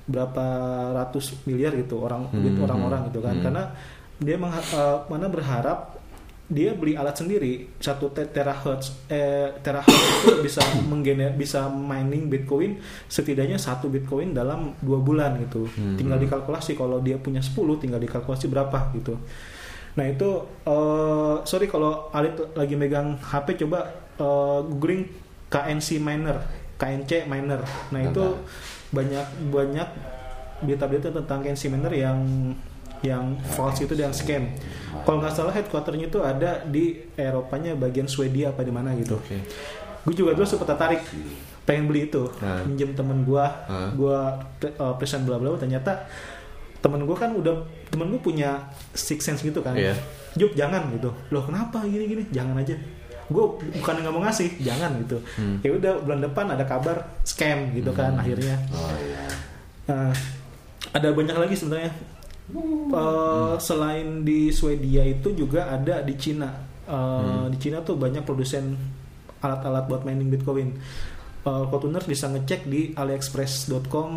berapa 0.05 0.45
ratus 0.95 1.33
miliar 1.43 1.73
gitu 1.73 1.97
orang 1.99 2.29
Hmm, 2.29 2.39
duit 2.39 2.57
orang-orang 2.59 3.09
gitu 3.09 3.19
kan 3.19 3.33
hmm. 3.33 3.43
karena 3.43 3.63
dia 4.15 4.37
mengha- 4.37 4.69
eh, 4.71 4.97
mana 5.07 5.27
berharap 5.27 5.94
dia 6.45 6.77
beli 6.77 6.93
alat 6.93 7.17
sendiri 7.17 7.73
satu 7.81 8.13
te- 8.13 8.29
terahertz 8.29 9.09
eh 9.09 9.49
terahertz 9.65 9.97
itu 10.21 10.33
bisa 10.45 10.61
menggener 10.85 11.33
bisa 11.33 11.65
mining 11.65 12.29
bitcoin 12.29 12.77
setidaknya 13.09 13.57
satu 13.57 13.89
bitcoin 13.89 14.37
dalam 14.37 14.77
dua 14.77 15.01
bulan 15.01 15.41
gitu. 15.41 15.65
Hmm. 15.65 15.97
tinggal 15.97 16.21
dikalkulasi 16.21 16.77
kalau 16.77 17.01
dia 17.01 17.17
punya 17.17 17.41
10 17.41 17.57
tinggal 17.81 17.97
dikalkulasi 17.97 18.45
berapa 18.45 18.93
gitu. 18.93 19.17
Nah 19.97 20.05
itu 20.05 20.29
eh, 20.69 21.35
sorry 21.49 21.65
kalau 21.65 22.13
Alit 22.13 22.37
lagi 22.53 22.77
megang 22.77 23.17
HP 23.17 23.65
coba 23.65 23.89
eh, 24.21 24.59
googling 24.69 25.09
KNC 25.49 25.97
miner 25.97 26.37
KNC 26.77 27.25
miner. 27.25 27.63
Nah 27.89 28.01
itu 28.05 28.21
banyak 28.93 29.25
banyak 29.49 29.89
berita-berita 30.61 31.09
tentang 31.09 31.41
KNC 31.41 31.73
miner 31.73 31.93
yang 31.95 32.17
yang 33.05 33.37
false 33.53 33.85
itu 33.85 33.93
yang 33.93 34.09
scam. 34.09 34.49
Kalau 35.05 35.21
nggak 35.21 35.31
salah 35.31 35.53
headquarternya 35.53 36.09
itu 36.09 36.19
ada 36.19 36.65
di 36.65 36.97
Eropanya 37.13 37.77
bagian 37.77 38.09
Swedia 38.09 38.49
apa 38.49 38.65
di 38.65 38.73
mana 38.73 38.97
gitu. 38.97 39.21
Oke. 39.21 39.37
Gue 40.01 40.13
juga 40.13 40.33
dulu 40.33 40.45
sempat 40.45 40.73
tertarik 40.73 41.01
pengen 41.65 41.85
beli 41.85 42.09
itu, 42.09 42.25
Ah. 42.41 42.61
minjem 42.61 42.93
temen 42.93 43.21
gue, 43.21 43.41
Ah. 43.41 43.89
gue 43.89 44.17
uh, 44.75 44.93
present 44.97 45.21
bla 45.23 45.37
bla 45.37 45.53
bla. 45.53 45.57
ternyata 45.57 46.05
temen 46.77 47.01
gue 47.01 47.17
kan 47.17 47.33
udah 47.33 47.65
temen 47.89 48.09
gue 48.09 48.21
punya 48.21 48.69
six 48.93 49.25
sense 49.25 49.41
gitu 49.41 49.61
kan. 49.61 49.73
Juk 50.35 50.53
jangan 50.53 50.89
gitu. 50.93 51.09
Loh 51.29 51.41
kenapa 51.41 51.81
gini 51.85 52.05
gini? 52.05 52.23
Jangan 52.29 52.61
aja. 52.61 52.77
Gue 53.25 53.41
bukan 53.57 53.93
nggak 54.05 54.13
mau 54.13 54.21
ngasih, 54.21 54.61
jangan 54.61 54.93
gitu. 55.01 55.17
Hmm. 55.37 55.57
Ya 55.65 55.73
udah 55.73 55.93
bulan 55.97 56.21
depan 56.21 56.45
ada 56.53 56.61
kabar 56.61 57.01
scam 57.25 57.73
gitu 57.73 57.89
kan 57.89 58.13
akhirnya. 58.13 58.61
oh 58.69 58.93
iya. 59.01 59.25
Nah, 59.85 60.13
ada 60.93 61.09
banyak 61.09 61.33
lagi 61.33 61.57
sebenarnya. 61.57 61.89
Eh, 62.53 63.55
Selain 63.57 64.21
di 64.21 64.53
Swedia 64.53 65.01
itu 65.01 65.33
juga 65.33 65.73
ada 65.73 66.05
di 66.05 66.13
Cina. 66.13 66.53
Eh, 66.85 67.45
Di 67.49 67.57
Cina 67.57 67.81
tuh 67.81 67.97
banyak 67.97 68.21
produsen 68.21 68.77
alat-alat 69.41 69.85
buat 69.89 70.01
mining 70.05 70.29
Bitcoin. 70.33 70.69
Uh, 71.45 71.69
Kotuners 71.69 72.09
bisa 72.09 72.25
ngecek 72.25 72.65
di 72.65 72.89
aliexpress.com 72.97 74.11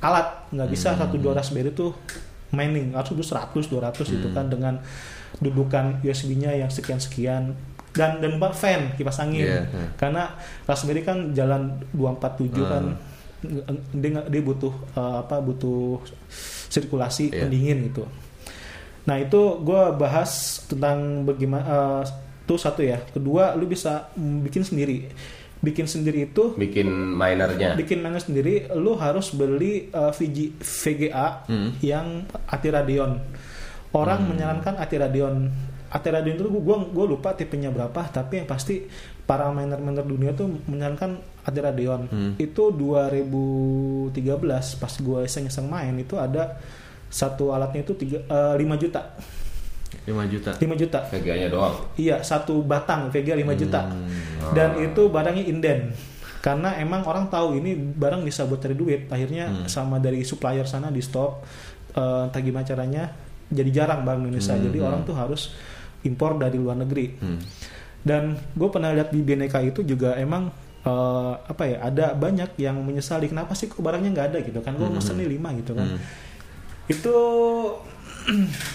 alat. 0.04 0.28
Nggak 0.52 0.70
bisa 0.76 1.00
satu 1.00 1.16
dua 1.16 1.40
Raspberry 1.40 1.72
tuh 1.72 1.96
mining. 2.52 2.92
Harus 2.92 3.16
butuh 3.16 3.40
100 3.40 3.72
200 3.72 4.20
itu 4.20 4.28
kan 4.36 4.52
dengan 4.52 4.84
dudukan 5.40 6.04
USB-nya 6.04 6.60
yang 6.60 6.68
sekian 6.68 7.00
sekian 7.00 7.44
dan 7.92 8.20
dan 8.20 8.34
fan 8.52 8.94
kipas 8.94 9.18
angin 9.18 9.44
Iya, 9.44 9.62
hmm. 9.64 9.88
karena 9.96 10.36
Raspberry 10.64 11.02
kan 11.02 11.32
jalan 11.32 11.82
247 11.92 12.54
kan 12.64 12.84
dia 13.92 14.10
nggak- 14.12 14.28
dia 14.28 14.42
butuh 14.42 14.74
eh, 14.92 15.16
apa 15.20 15.40
butuh 15.40 16.04
sirkulasi 16.68 17.30
Iya. 17.30 17.44
pendingin 17.44 17.80
gitu 17.86 18.04
Nah 19.00 19.18
itu 19.18 19.42
gue 19.60 19.82
bahas 19.96 20.30
tentang 20.66 21.24
bagaimana 21.24 21.66
eh, 21.66 22.04
itu 22.44 22.54
satu 22.56 22.82
ya. 22.82 23.02
Kedua 23.04 23.54
lu 23.54 23.66
bisa 23.66 24.10
bikin 24.14 24.62
sendiri. 24.62 25.10
Bikin 25.60 25.86
sendiri 25.86 26.26
itu 26.26 26.54
Bikin 26.54 26.86
minernya. 27.12 27.74
bikin 27.74 28.00
mana 28.00 28.18
sendiri 28.18 28.70
lu 28.72 28.94
harus 28.96 29.30
beli 29.32 29.90
eh, 29.90 30.12
VG, 30.12 30.38
VGA 30.60 31.28
Hmm. 31.44 31.74
yang 31.80 32.22
Atiradion. 32.46 33.18
Orang 33.90 34.30
menyarankan 34.30 34.78
Atiradion. 34.78 35.50
Atiradion 35.90 36.38
itu 36.38 36.46
gue 36.46 36.78
gua 36.94 37.06
lupa 37.10 37.34
tipenya 37.34 37.74
berapa 37.74 38.06
tapi 38.14 38.42
yang 38.42 38.48
pasti 38.50 38.86
para 39.26 39.50
miner-miner 39.50 40.06
dunia 40.06 40.32
tuh 40.38 40.50
menyarankan 40.70 41.18
Atiradion. 41.46 42.06
Hmm. 42.10 42.34
Itu 42.38 42.70
2013 42.74 44.14
pas 44.78 44.94
gue 44.94 45.20
iseng-iseng 45.26 45.66
main 45.66 45.94
itu 45.98 46.18
ada 46.18 46.58
satu 47.10 47.58
alatnya 47.58 47.82
itu 47.82 47.94
tiga, 47.98 48.22
eh, 48.22 48.54
5 48.58 48.78
juta. 48.78 49.02
5 50.06 50.26
juta. 50.30 50.52
5 50.54 50.76
juta. 50.78 51.00
VGA-nya 51.10 51.50
doang. 51.50 51.74
Iya, 51.98 52.22
satu 52.22 52.62
batang 52.62 53.10
VGA 53.10 53.34
5 53.34 53.54
juta. 53.58 53.90
Hmm. 53.90 54.54
Dan 54.54 54.78
itu 54.82 55.10
barangnya 55.10 55.46
inden. 55.50 55.80
Karena 56.40 56.78
emang 56.80 57.04
orang 57.04 57.28
tahu 57.28 57.58
ini 57.60 57.76
barang 57.76 58.22
bisa 58.24 58.46
buat 58.46 58.62
cari 58.62 58.78
duit. 58.78 59.10
Akhirnya 59.10 59.50
Hmm. 59.50 59.66
sama 59.66 59.98
dari 59.98 60.22
supplier 60.22 60.70
sana 60.70 60.94
di 60.94 61.02
stop. 61.02 61.42
Eh, 61.98 62.22
entah 62.30 62.42
gimana 62.42 62.64
caranya. 62.66 63.10
Jadi 63.50 63.70
jarang 63.74 64.06
barang 64.06 64.22
Indonesia. 64.30 64.54
Hmm, 64.54 64.66
Jadi 64.70 64.78
hmm. 64.78 64.88
orang 64.88 65.02
tuh 65.10 65.16
harus 65.18 65.42
impor 66.04 66.38
dari 66.38 66.56
luar 66.56 66.80
negeri. 66.80 67.06
Hmm. 67.20 67.40
Dan 68.00 68.24
gue 68.56 68.70
pernah 68.72 68.96
lihat 68.96 69.12
di 69.12 69.20
BNK 69.20 69.56
itu 69.76 69.84
juga 69.84 70.16
emang 70.16 70.48
eh, 70.80 71.34
apa 71.36 71.64
ya 71.68 71.78
ada 71.84 72.16
banyak 72.16 72.56
yang 72.56 72.80
menyesali 72.80 73.28
kenapa 73.28 73.52
sih 73.52 73.68
kok 73.68 73.84
barangnya 73.84 74.16
nggak 74.16 74.28
ada 74.32 74.40
gitu 74.40 74.64
kan 74.64 74.80
gue 74.80 74.88
Hmm. 74.88 74.96
mesen 74.96 75.20
nih 75.20 75.28
lima 75.28 75.52
gitu 75.60 75.76
kan 75.76 75.88
Hmm. 75.92 76.00
itu 76.88 77.16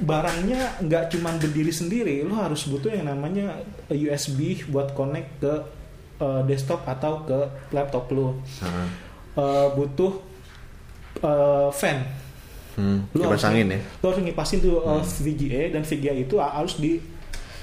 barangnya 0.00 0.80
nggak 0.80 1.12
cuman 1.12 1.36
berdiri 1.36 1.68
sendiri, 1.68 2.24
lo 2.24 2.36
harus 2.36 2.64
butuh 2.64 2.88
yang 2.88 3.04
namanya 3.04 3.60
USB 3.88 4.64
buat 4.68 4.96
connect 4.96 5.28
ke 5.40 5.54
uh, 6.20 6.40
desktop 6.44 6.88
atau 6.88 7.20
ke 7.24 7.38
laptop 7.70 8.08
lo. 8.08 8.40
Uh, 9.36 9.68
butuh 9.76 10.24
uh, 11.20 11.68
fan. 11.70 12.00
Hmm, 12.80 13.04
Lu 13.12 13.20
kipas 13.20 13.36
harus- 13.36 13.46
angin 13.46 13.66
ya. 13.68 13.78
Lo 14.00 14.06
harus 14.08 14.20
ngipasin 14.22 14.58
tuh 14.58 14.80
uh, 14.80 15.04
VGA 15.04 15.68
dan 15.70 15.82
VGA 15.82 16.14
itu 16.18 16.34
harus 16.34 16.74
di 16.76 16.96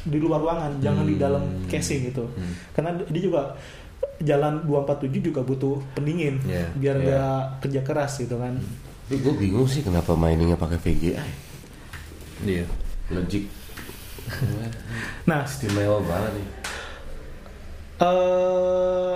di 0.04 0.18
luar 0.18 0.38
ruangan, 0.38 0.78
jangan 0.78 1.04
di 1.04 1.18
dalam 1.18 1.42
casing 1.66 2.06
gitu. 2.06 2.30
Karena 2.72 2.94
dia 3.02 3.22
juga 3.24 3.58
jalan 4.20 4.62
247 4.64 5.10
juga 5.24 5.42
butuh 5.42 5.78
pendingin 5.94 6.38
Iya, 6.44 6.66
biar 6.74 6.96
iya. 6.96 7.04
nggak 7.04 7.36
kerja 7.62 7.82
keras 7.82 8.14
gitu 8.18 8.36
kan. 8.36 8.56
Tapi 9.04 9.18
gue 9.18 9.34
bingung 9.36 9.66
sih 9.66 9.82
kenapa 9.82 10.14
miningnya 10.14 10.56
pakai 10.56 10.78
VGA. 10.78 11.18
ya? 11.18 11.24
Iya. 12.44 12.66
Logic 13.10 13.48
Nah, 15.24 15.42
istimewa 15.42 16.00
banget 16.02 16.32
nih. 16.36 16.48
eh 17.98 19.16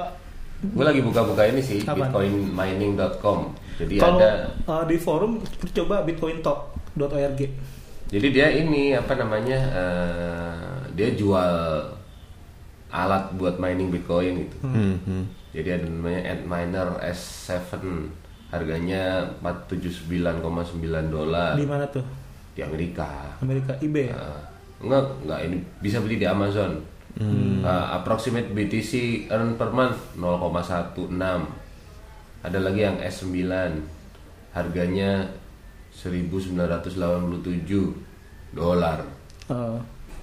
Gue 0.62 0.86
lagi 0.86 1.02
buka-buka 1.02 1.42
ini 1.50 1.62
sih 1.62 1.82
bitcoinmining.com. 1.82 3.40
Jadi 3.82 3.98
kalau 3.98 4.22
ada 4.22 4.54
uh, 4.70 4.84
di 4.86 4.98
forum 5.02 5.42
coba 5.74 6.06
bitcointalk.org. 6.06 7.42
Jadi 8.12 8.28
dia 8.30 8.48
ini 8.52 8.94
apa 8.94 9.16
namanya? 9.16 9.60
eh, 9.72 10.72
dia 10.92 11.10
jual 11.16 11.54
alat 12.92 13.32
buat 13.40 13.56
mining 13.56 13.90
Bitcoin 13.90 14.46
gitu. 14.46 14.58
Hmm, 14.68 15.00
hmm. 15.08 15.24
Jadi 15.56 15.70
ada 15.72 15.86
namanya 15.88 16.22
Antminer 16.36 16.90
S7 17.08 17.80
harganya 18.52 19.32
479,9 19.40 20.44
dolar 21.08 21.56
Di 21.56 21.64
mana 21.64 21.88
tuh? 21.88 22.04
di 22.52 22.60
Amerika. 22.60 23.40
Amerika 23.40 23.72
eBay. 23.80 24.12
Eh, 24.12 24.42
enggak, 24.84 25.04
enggak 25.24 25.40
ini 25.48 25.58
bisa 25.80 26.04
beli 26.04 26.20
di 26.20 26.28
Amazon. 26.28 26.84
Eh, 27.14 27.86
approximate 27.92 28.50
BTC 28.50 28.92
earn 29.28 29.54
per 29.54 29.70
month 29.70 30.16
0,16. 30.16 31.12
Ada 32.42 32.58
lagi 32.58 32.82
yang 32.82 32.98
S9 32.98 33.46
harganya 34.52 35.24
1987 35.94 37.94
dolar. 38.52 39.00
Eh, 39.48 39.78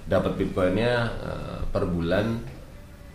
Dapat 0.05 0.33
Bitcoinnya 0.35 1.05
eh, 1.05 1.59
per 1.69 1.85
bulan 1.85 2.41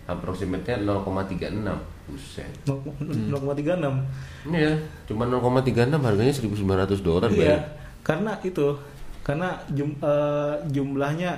approximate-nya 0.06 0.78
0,36. 0.78 1.74
Buset. 2.04 2.48
0,36. 2.68 4.04
Ini 4.46 4.56
ya, 4.60 4.72
cuma 5.04 5.24
0,36 5.24 5.98
harganya 5.98 6.30
1900 6.30 7.00
dolar 7.00 7.28
Iya, 7.28 7.60
karena 8.00 8.32
itu 8.40 8.72
karena 9.20 9.52
jum- 9.68 9.96
eh, 9.98 10.54
jumlahnya 10.68 11.32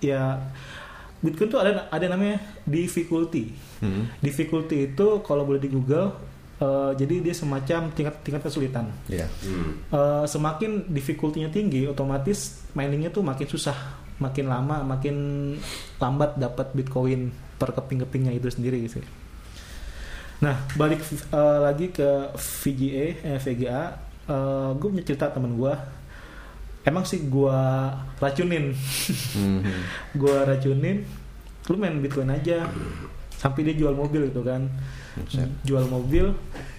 ya 0.00 0.36
Bitcoin 1.24 1.48
tuh 1.48 1.60
ada 1.60 1.88
ada 1.88 2.06
namanya 2.12 2.38
difficulty. 2.68 3.52
Hmm. 3.80 4.08
Difficulty 4.20 4.92
itu 4.92 5.06
kalau 5.24 5.48
boleh 5.48 5.60
di 5.60 5.72
Google 5.72 6.12
eh, 6.60 6.92
jadi 6.96 7.24
dia 7.24 7.34
semacam 7.34 7.88
tingkat 7.92 8.14
tingkat 8.20 8.42
kesulitan. 8.44 8.92
Iya. 9.08 9.24
Hmm. 9.44 9.80
Eh, 9.88 10.24
semakin 10.28 10.92
difficulty-nya 10.92 11.48
tinggi, 11.48 11.88
otomatis 11.88 12.68
miningnya 12.76 13.08
tuh 13.08 13.24
makin 13.24 13.48
susah, 13.48 13.76
makin 14.20 14.46
lama, 14.52 14.84
makin 14.84 15.16
lambat 15.96 16.36
dapat 16.36 16.76
Bitcoin 16.76 17.32
per 17.56 17.72
keping-kepingnya 17.72 18.36
itu 18.36 18.52
sendiri 18.52 18.84
gitu. 18.84 19.00
Nah, 20.44 20.68
balik 20.76 21.00
eh, 21.32 21.58
lagi 21.64 21.88
ke 21.96 22.36
VGA, 22.36 23.06
eh, 23.24 23.38
VGA, 23.40 23.82
gue 24.76 24.88
punya 24.90 25.06
cerita 25.06 25.32
temen 25.32 25.56
gue. 25.56 25.74
Emang 26.86 27.02
sih 27.02 27.26
gue 27.26 27.58
racunin, 28.22 28.70
Hmm, 29.34 29.58
hmm. 29.58 29.82
gue 30.14 30.36
racunin, 30.46 31.02
lu 31.66 31.74
main 31.74 31.98
Bitcoin 31.98 32.30
aja, 32.30 32.70
sampai 33.34 33.66
dia 33.66 33.74
jual 33.74 33.90
mobil 33.90 34.30
gitu 34.30 34.46
kan, 34.46 34.70
jual 35.66 35.82
mobil, 35.90 36.30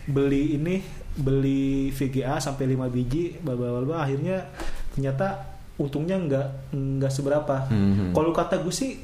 beli 0.08 0.56
ini, 0.56 0.80
beli 1.20 1.92
VGA 1.92 2.40
sampai 2.40 2.72
5 2.72 2.88
biji, 2.88 3.36
bla. 3.44 3.54
akhirnya 4.00 4.48
ternyata 4.96 5.44
untungnya 5.76 6.16
nggak 6.18 6.48
nggak 6.72 7.12
seberapa. 7.12 7.68
Hmm. 7.68 8.16
Kalau 8.16 8.32
kata 8.32 8.64
gue 8.64 8.72
sih 8.72 8.96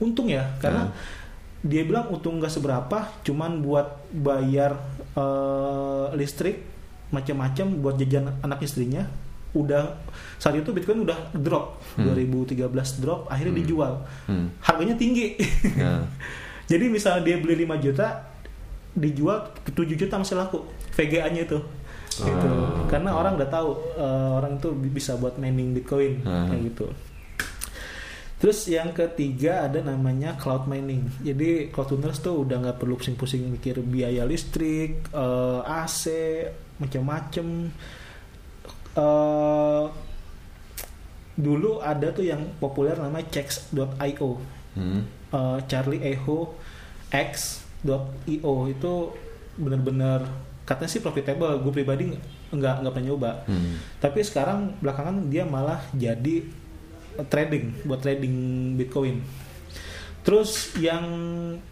untung 0.00 0.32
ya, 0.32 0.48
karena 0.64 0.96
dia 1.60 1.84
bilang 1.84 2.08
untung 2.08 2.40
nggak 2.40 2.56
seberapa, 2.56 3.20
cuman 3.20 3.60
buat 3.60 4.00
bayar 4.16 4.80
eh, 5.12 6.06
listrik 6.16 6.72
macam-macam 7.12 7.66
buat 7.84 7.94
jajan 8.00 8.32
anak 8.42 8.64
istrinya 8.64 9.06
udah 9.54 9.96
saat 10.36 10.58
itu 10.58 10.70
Bitcoin 10.74 11.06
udah 11.06 11.30
drop. 11.32 11.80
2013 11.96 12.68
drop 13.00 13.30
akhirnya 13.30 13.54
dijual. 13.62 14.02
Hmm. 14.26 14.50
harganya 14.60 14.98
tinggi. 14.98 15.38
Nah. 15.78 16.04
jadi 16.70 16.84
misalnya 16.90 17.22
dia 17.22 17.36
beli 17.38 17.64
5 17.64 17.84
juta 17.86 18.34
dijual 18.94 19.50
ke 19.62 19.70
7 19.72 19.94
juta 19.94 20.14
masih 20.18 20.36
laku. 20.36 20.66
VGA-nya 20.94 21.46
itu. 21.46 21.58
Gitu. 22.14 22.50
Karena 22.86 23.14
orang 23.14 23.34
udah 23.34 23.48
tahu 23.50 23.70
eh, 23.98 24.30
orang 24.38 24.58
itu 24.58 24.68
bi- 24.74 24.92
bisa 24.92 25.14
buat 25.18 25.38
mining 25.38 25.74
Bitcoin. 25.74 26.22
Hmm. 26.22 26.50
kayak 26.50 26.62
gitu. 26.74 26.86
Terus 28.44 28.68
yang 28.68 28.92
ketiga 28.92 29.64
ada 29.64 29.80
namanya 29.80 30.36
cloud 30.36 30.68
mining. 30.68 31.08
Jadi 31.24 31.72
cloud 31.72 31.96
owners 31.96 32.20
tuh 32.20 32.44
udah 32.44 32.60
nggak 32.60 32.76
perlu 32.76 33.00
pusing-pusing 33.00 33.48
mikir 33.48 33.80
biaya 33.80 34.26
listrik 34.28 35.08
eh, 35.14 35.60
AC 35.64 36.10
macam-macam 36.78 37.70
eh 38.94 39.84
dulu 41.34 41.82
ada 41.82 42.14
tuh 42.14 42.22
yang 42.24 42.46
populer 42.58 42.94
namanya 42.94 43.26
checks.io 43.30 44.38
Hmm. 44.74 45.06
eh, 45.30 45.58
Charlie 45.70 46.02
Echo 46.02 46.58
X.io 47.14 48.54
itu 48.66 48.92
bener-bener 49.54 50.26
katanya 50.66 50.90
sih 50.90 50.98
profitable. 50.98 51.62
Gue 51.62 51.70
pribadi 51.70 52.10
nggak 52.50 52.82
nggak 52.82 52.92
pernah 52.92 53.06
nyoba. 53.06 53.30
Hmm. 53.46 53.78
tapi 54.02 54.26
sekarang 54.26 54.74
belakangan 54.82 55.30
dia 55.30 55.46
malah 55.46 55.78
jadi 55.94 56.42
trading 57.30 57.86
buat 57.86 58.02
trading 58.02 58.34
Bitcoin. 58.74 59.22
Terus 60.26 60.74
yang 60.74 61.06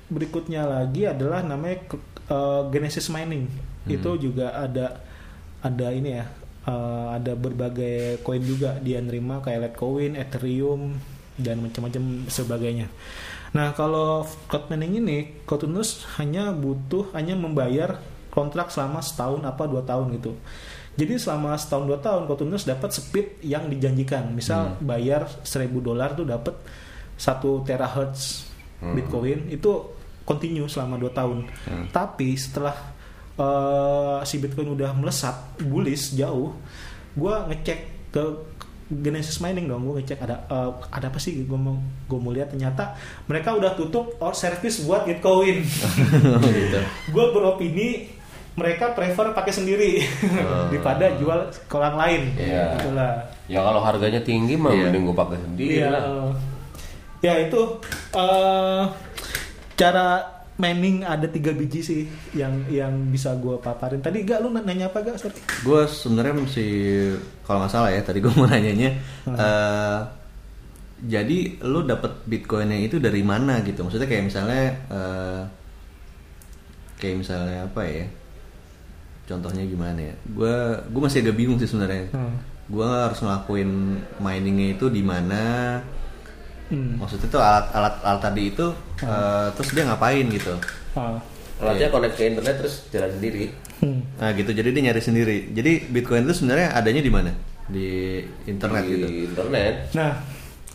berikutnya 0.07 0.63
lagi 0.63 1.11
adalah 1.11 1.43
namanya 1.43 1.83
eh, 2.31 2.63
Genesis 2.71 3.11
Mining. 3.11 3.51
Itu 3.91 4.15
juga 4.15 4.55
ada 4.55 5.03
ada 5.59 5.91
ini 5.91 6.23
ya 6.23 6.27
eh, 6.67 7.07
ada 7.17 7.33
berbagai 7.35 8.21
koin 8.27 8.43
juga 8.43 8.79
dia 8.79 8.99
nerima 9.03 9.43
kayak 9.43 9.73
Litecoin, 9.73 10.19
Ethereum 10.19 10.97
dan 11.39 11.65
macam-macam 11.65 12.29
sebagainya. 12.29 12.87
Nah 13.53 13.77
kalau 13.77 14.25
cloud 14.49 14.73
mining 14.73 15.05
ini, 15.05 15.19
Cloudunus 15.45 16.09
hanya 16.17 16.53
butuh 16.57 17.13
hanya 17.13 17.37
membayar 17.37 18.01
kontrak 18.33 18.73
selama 18.73 19.05
setahun 19.05 19.45
apa 19.45 19.69
dua 19.69 19.85
tahun 19.85 20.17
gitu. 20.17 20.33
Jadi 20.97 21.21
selama 21.21 21.57
setahun 21.57 21.85
dua 21.89 22.01
tahun 22.01 22.29
Cloudunus 22.29 22.65
dapat 22.65 22.93
speed 22.93 23.45
yang 23.45 23.69
dijanjikan. 23.69 24.33
Misal 24.33 24.77
bayar 24.81 25.29
1000 25.45 25.69
dolar 25.81 26.13
tuh 26.13 26.29
dapat 26.29 26.53
1 27.17 27.69
terahertz 27.69 28.49
Bitcoin 28.83 29.49
itu 29.49 29.89
continue 30.27 30.69
selama 30.69 31.01
dua 31.01 31.13
tahun. 31.13 31.49
Tapi 31.93 32.37
setelah 32.37 32.77
eh, 33.35 34.19
si 34.25 34.37
Bitcoin 34.39 34.73
udah 34.73 34.93
melesat 34.93 35.35
bullish 35.61 36.13
jauh, 36.13 36.53
gua 37.15 37.47
ngecek 37.47 37.79
ke 38.11 38.23
Genesis 38.93 39.41
Mining 39.41 39.73
dong, 39.73 39.89
gue 39.89 40.05
ngecek 40.05 40.21
ada 40.21 40.45
eh, 40.45 40.71
ada 40.93 41.09
apa 41.09 41.17
sih, 41.17 41.49
gue 41.49 41.57
mau 41.57 41.81
gue 41.81 42.19
mau 42.21 42.29
lihat 42.29 42.53
ternyata 42.53 42.93
mereka 43.25 43.57
udah 43.57 43.73
tutup 43.73 44.21
or 44.21 44.37
service 44.37 44.85
buat 44.85 45.09
Bitcoin. 45.09 45.65
gitu. 46.61 46.79
gue 47.09 47.25
beropini 47.33 48.13
mereka 48.53 48.93
prefer 48.93 49.33
pakai 49.33 49.49
sendiri 49.49 50.05
daripada 50.69 51.09
jual 51.17 51.41
ke 51.65 51.73
orang 51.73 51.97
lain. 51.97 52.23
Iya. 52.37 52.77
Itulah. 52.77 53.13
Ya 53.49 53.65
kalau 53.65 53.81
harganya 53.81 54.21
tinggi 54.21 54.61
mah 54.61 54.77
Iya. 54.77 54.93
mending 54.93 55.09
gue 55.09 55.17
pakai 55.17 55.39
sendiri 55.41 55.73
Iya. 55.81 55.89
lah. 55.89 56.03
ya 57.23 57.33
itu 57.39 57.61
eh, 58.13 58.83
cara 59.73 60.07
mining 60.63 61.03
ada 61.03 61.27
tiga 61.27 61.51
biji 61.51 61.83
sih 61.83 62.03
yang 62.33 62.63
yang 62.71 63.11
bisa 63.11 63.35
gue 63.35 63.59
paparin. 63.59 63.99
Tadi 63.99 64.23
gak 64.23 64.39
lu 64.39 64.55
nanya 64.55 64.87
apa 64.87 65.03
gak? 65.03 65.19
Sorry. 65.19 65.35
Gue 65.67 65.83
sebenarnya 65.91 66.39
masih 66.39 66.73
kalau 67.43 67.67
nggak 67.67 67.73
salah 67.75 67.91
ya 67.91 67.99
tadi 68.07 68.23
gue 68.23 68.31
mau 68.39 68.47
nanyanya. 68.53 68.91
eh, 69.27 69.99
jadi 71.03 71.59
lu 71.67 71.83
dapet 71.83 72.15
bitcoinnya 72.31 72.79
itu 72.79 73.03
dari 73.03 73.27
mana 73.27 73.59
gitu? 73.67 73.83
Maksudnya 73.83 74.07
kayak 74.07 74.25
misalnya 74.31 74.63
eh, 74.87 75.41
kayak 77.03 77.17
misalnya 77.19 77.67
apa 77.67 77.83
ya? 77.83 78.07
Contohnya 79.27 79.67
gimana 79.67 79.99
ya? 79.99 80.15
Gue 80.31 80.55
gue 80.87 81.01
masih 81.03 81.27
agak 81.27 81.35
bingung 81.35 81.59
sih 81.59 81.67
sebenarnya. 81.67 82.07
Hmm. 82.15 82.39
Gue 82.71 82.87
harus 82.87 83.19
ngelakuin 83.19 83.71
miningnya 84.23 84.79
itu 84.79 84.87
di 84.87 85.03
mana? 85.03 85.43
Hmm. 86.73 86.97
Maksudnya 86.97 87.29
tuh 87.29 87.43
alat 87.45 87.69
alat 87.77 87.95
alat 88.01 88.21
tadi 88.25 88.43
itu 88.49 88.67
eh, 89.05 89.47
terus 89.53 89.69
dia 89.77 89.85
ngapain 89.85 90.25
gitu? 90.33 90.57
Ah. 90.97 91.21
Alatnya 91.61 91.93
connect 91.93 92.17
ke 92.17 92.25
internet 92.33 92.55
terus 92.65 92.75
jalan 92.89 93.13
sendiri. 93.13 93.53
Hmm. 93.85 94.01
Nah 94.17 94.33
gitu, 94.33 94.51
jadi 94.57 94.69
dia 94.73 94.83
nyari 94.89 95.03
sendiri. 95.05 95.37
Jadi 95.53 95.73
Bitcoin 95.93 96.25
itu 96.25 96.41
sebenarnya 96.41 96.73
adanya 96.73 97.05
di 97.05 97.13
mana? 97.13 97.33
di 97.71 98.21
internet 98.51 98.83
di 98.85 98.93
gitu. 98.93 99.07
internet 99.33 99.75
Nah, 99.95 100.13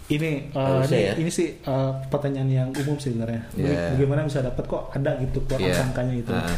ini 0.08 0.50
uh, 0.56 0.80
ini, 0.88 0.98
ya. 1.04 1.14
ini 1.20 1.30
sih 1.30 1.48
uh, 1.68 1.92
pertanyaan 2.08 2.48
yang 2.50 2.70
umum 2.72 2.96
sih 2.96 3.12
sebenarnya. 3.12 3.44
Yeah. 3.60 3.92
Bagaimana 3.96 4.24
bisa 4.24 4.40
dapat 4.40 4.64
kok 4.66 4.96
ada 4.96 5.20
gitu 5.20 5.44
kok 5.44 5.60
Yeah. 5.60 5.76
angka-angkanya 5.84 6.14
gitu. 6.24 6.32
Ah. 6.34 6.58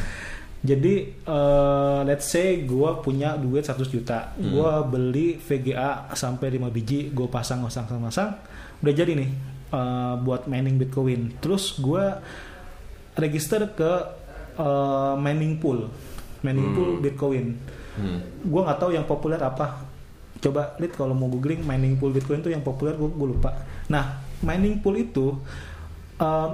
Jadi 0.60 0.96
uh, 1.24 2.04
let's 2.04 2.28
say 2.28 2.68
gue 2.68 2.90
punya 3.00 3.40
duit 3.40 3.64
100 3.64 3.80
juta, 3.90 4.36
Hmm. 4.36 4.52
gue 4.52 4.72
beli 4.92 5.28
VGA 5.40 6.12
sampai 6.14 6.52
5 6.60 6.68
biji, 6.68 7.10
gue 7.16 7.28
pasang 7.32 7.64
pasang 7.64 7.88
pasang 7.88 8.04
pasang, 8.04 8.30
udah 8.80 8.94
jadi 8.94 9.12
nih 9.16 9.30
uh, 9.72 10.16
buat 10.22 10.48
mining 10.48 10.80
Bitcoin. 10.80 11.36
Terus 11.40 11.78
gue 11.80 12.04
register 13.20 13.68
ke 13.76 13.92
uh, 14.60 15.16
mining 15.20 15.60
pool, 15.60 15.92
mining 16.44 16.76
pool 16.76 16.90
Bitcoin. 17.00 17.58
Hmm. 18.00 18.24
gue 18.48 18.62
nggak 18.64 18.80
tahu 18.80 18.96
yang 18.96 19.04
populer 19.04 19.42
apa. 19.44 19.84
Coba 20.40 20.80
lihat 20.80 20.96
kalau 20.96 21.12
mau 21.12 21.28
googling 21.28 21.68
mining 21.68 22.00
pool 22.00 22.16
bitcoin 22.16 22.40
tuh 22.40 22.48
yang 22.48 22.64
populer 22.64 22.96
gue 22.96 23.28
lupa. 23.28 23.52
Nah 23.92 24.24
mining 24.40 24.80
pool 24.80 24.96
itu 24.96 25.36
uh, 26.16 26.50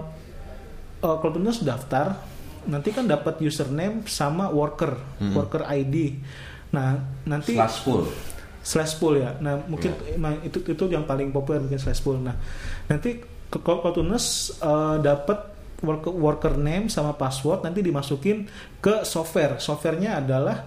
uh, 1.06 1.16
kalau 1.22 1.32
benar 1.38 1.54
daftar 1.62 2.18
nanti 2.66 2.90
kan 2.90 3.06
dapat 3.06 3.38
username 3.46 4.06
sama 4.10 4.50
worker 4.50 4.98
worker 5.38 5.70
ID 5.70 6.18
nah 6.74 6.98
nanti 7.24 7.54
slash 7.54 7.86
pool 7.86 8.10
slash 8.66 8.98
pool 8.98 9.22
ya. 9.22 9.38
Nah 9.38 9.62
mungkin 9.70 9.94
emang 10.10 10.42
itu 10.42 10.58
itu 10.66 10.84
yang 10.90 11.06
paling 11.06 11.30
populer 11.30 11.62
mungkin 11.62 11.78
slash 11.78 12.02
pool. 12.02 12.18
Nah 12.18 12.34
nanti 12.90 13.22
Tunes 13.56 14.58
uh, 14.60 15.00
dapat 15.00 15.54
worker, 15.86 16.12
worker 16.12 16.54
name 16.58 16.90
sama 16.90 17.14
password 17.16 17.62
nanti 17.62 17.86
dimasukin 17.86 18.50
ke 18.82 19.06
software. 19.06 19.62
Softwarenya 19.62 20.20
adalah 20.20 20.66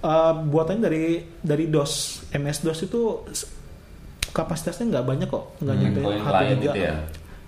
uh, 0.00 0.32
buatannya 0.38 0.80
dari 0.80 1.04
dari 1.42 1.66
DOS. 1.66 2.24
MS 2.32 2.62
DOS 2.62 2.80
itu 2.86 3.00
kapasitasnya 4.30 4.94
nggak 4.94 5.06
banyak 5.10 5.28
kok, 5.28 5.58
nggak 5.58 5.76
nyampe 5.76 5.98
Bitcoin 6.00 6.22
HP 6.22 6.40
juga. 6.54 6.54
itu 6.54 6.78
ya 6.78 6.94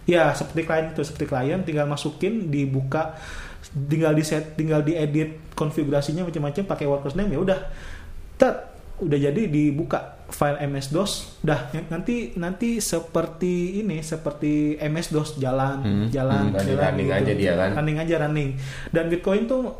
Ya 0.03 0.35
seperti 0.35 0.67
klien 0.67 0.91
itu 0.91 1.03
seperti 1.07 1.31
klien 1.31 1.63
tinggal 1.63 1.87
masukin 1.87 2.51
dibuka 2.51 3.15
tinggal 3.87 4.11
di 4.19 4.27
set 4.27 4.59
tinggal 4.59 4.83
diedit 4.83 5.39
konfigurasinya 5.55 6.27
macam-macam 6.27 6.67
pakai 6.67 6.87
workers 6.91 7.15
name 7.15 7.31
ya 7.31 7.39
udah 7.39 7.59
tet 8.35 8.72
udah 9.03 9.19
jadi 9.21 9.43
dibuka 9.45 9.99
file 10.29 10.63
MS 10.63 10.89
DOS. 10.89 11.13
Udah 11.43 11.69
ya, 11.71 11.83
nanti 11.87 12.33
nanti 12.35 12.79
seperti 12.79 13.79
ini 13.79 14.01
seperti 14.01 14.53
MS 14.79 15.11
DOS 15.11 15.31
jalan 15.37 16.09
jalan 16.09 16.49
Hmm, 16.49 16.55
jalan 16.55 16.79
running 16.79 17.11
aja 17.11 17.33
dia 17.33 17.53
kan? 17.55 17.71
running 17.77 17.99
aja 17.99 18.15
running. 18.19 18.51
Dan 18.89 19.07
Bitcoin 19.07 19.45
tuh 19.45 19.75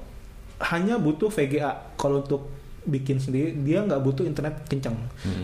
hanya 0.61 0.95
butuh 0.97 1.27
VGA 1.27 1.71
kalau 1.97 2.21
untuk 2.21 2.47
bikin 2.83 3.17
sendiri. 3.17 3.55
Dia 3.57 3.81
nggak 3.81 3.99
butuh 3.99 4.23
internet 4.23 4.67
kencang 4.67 4.99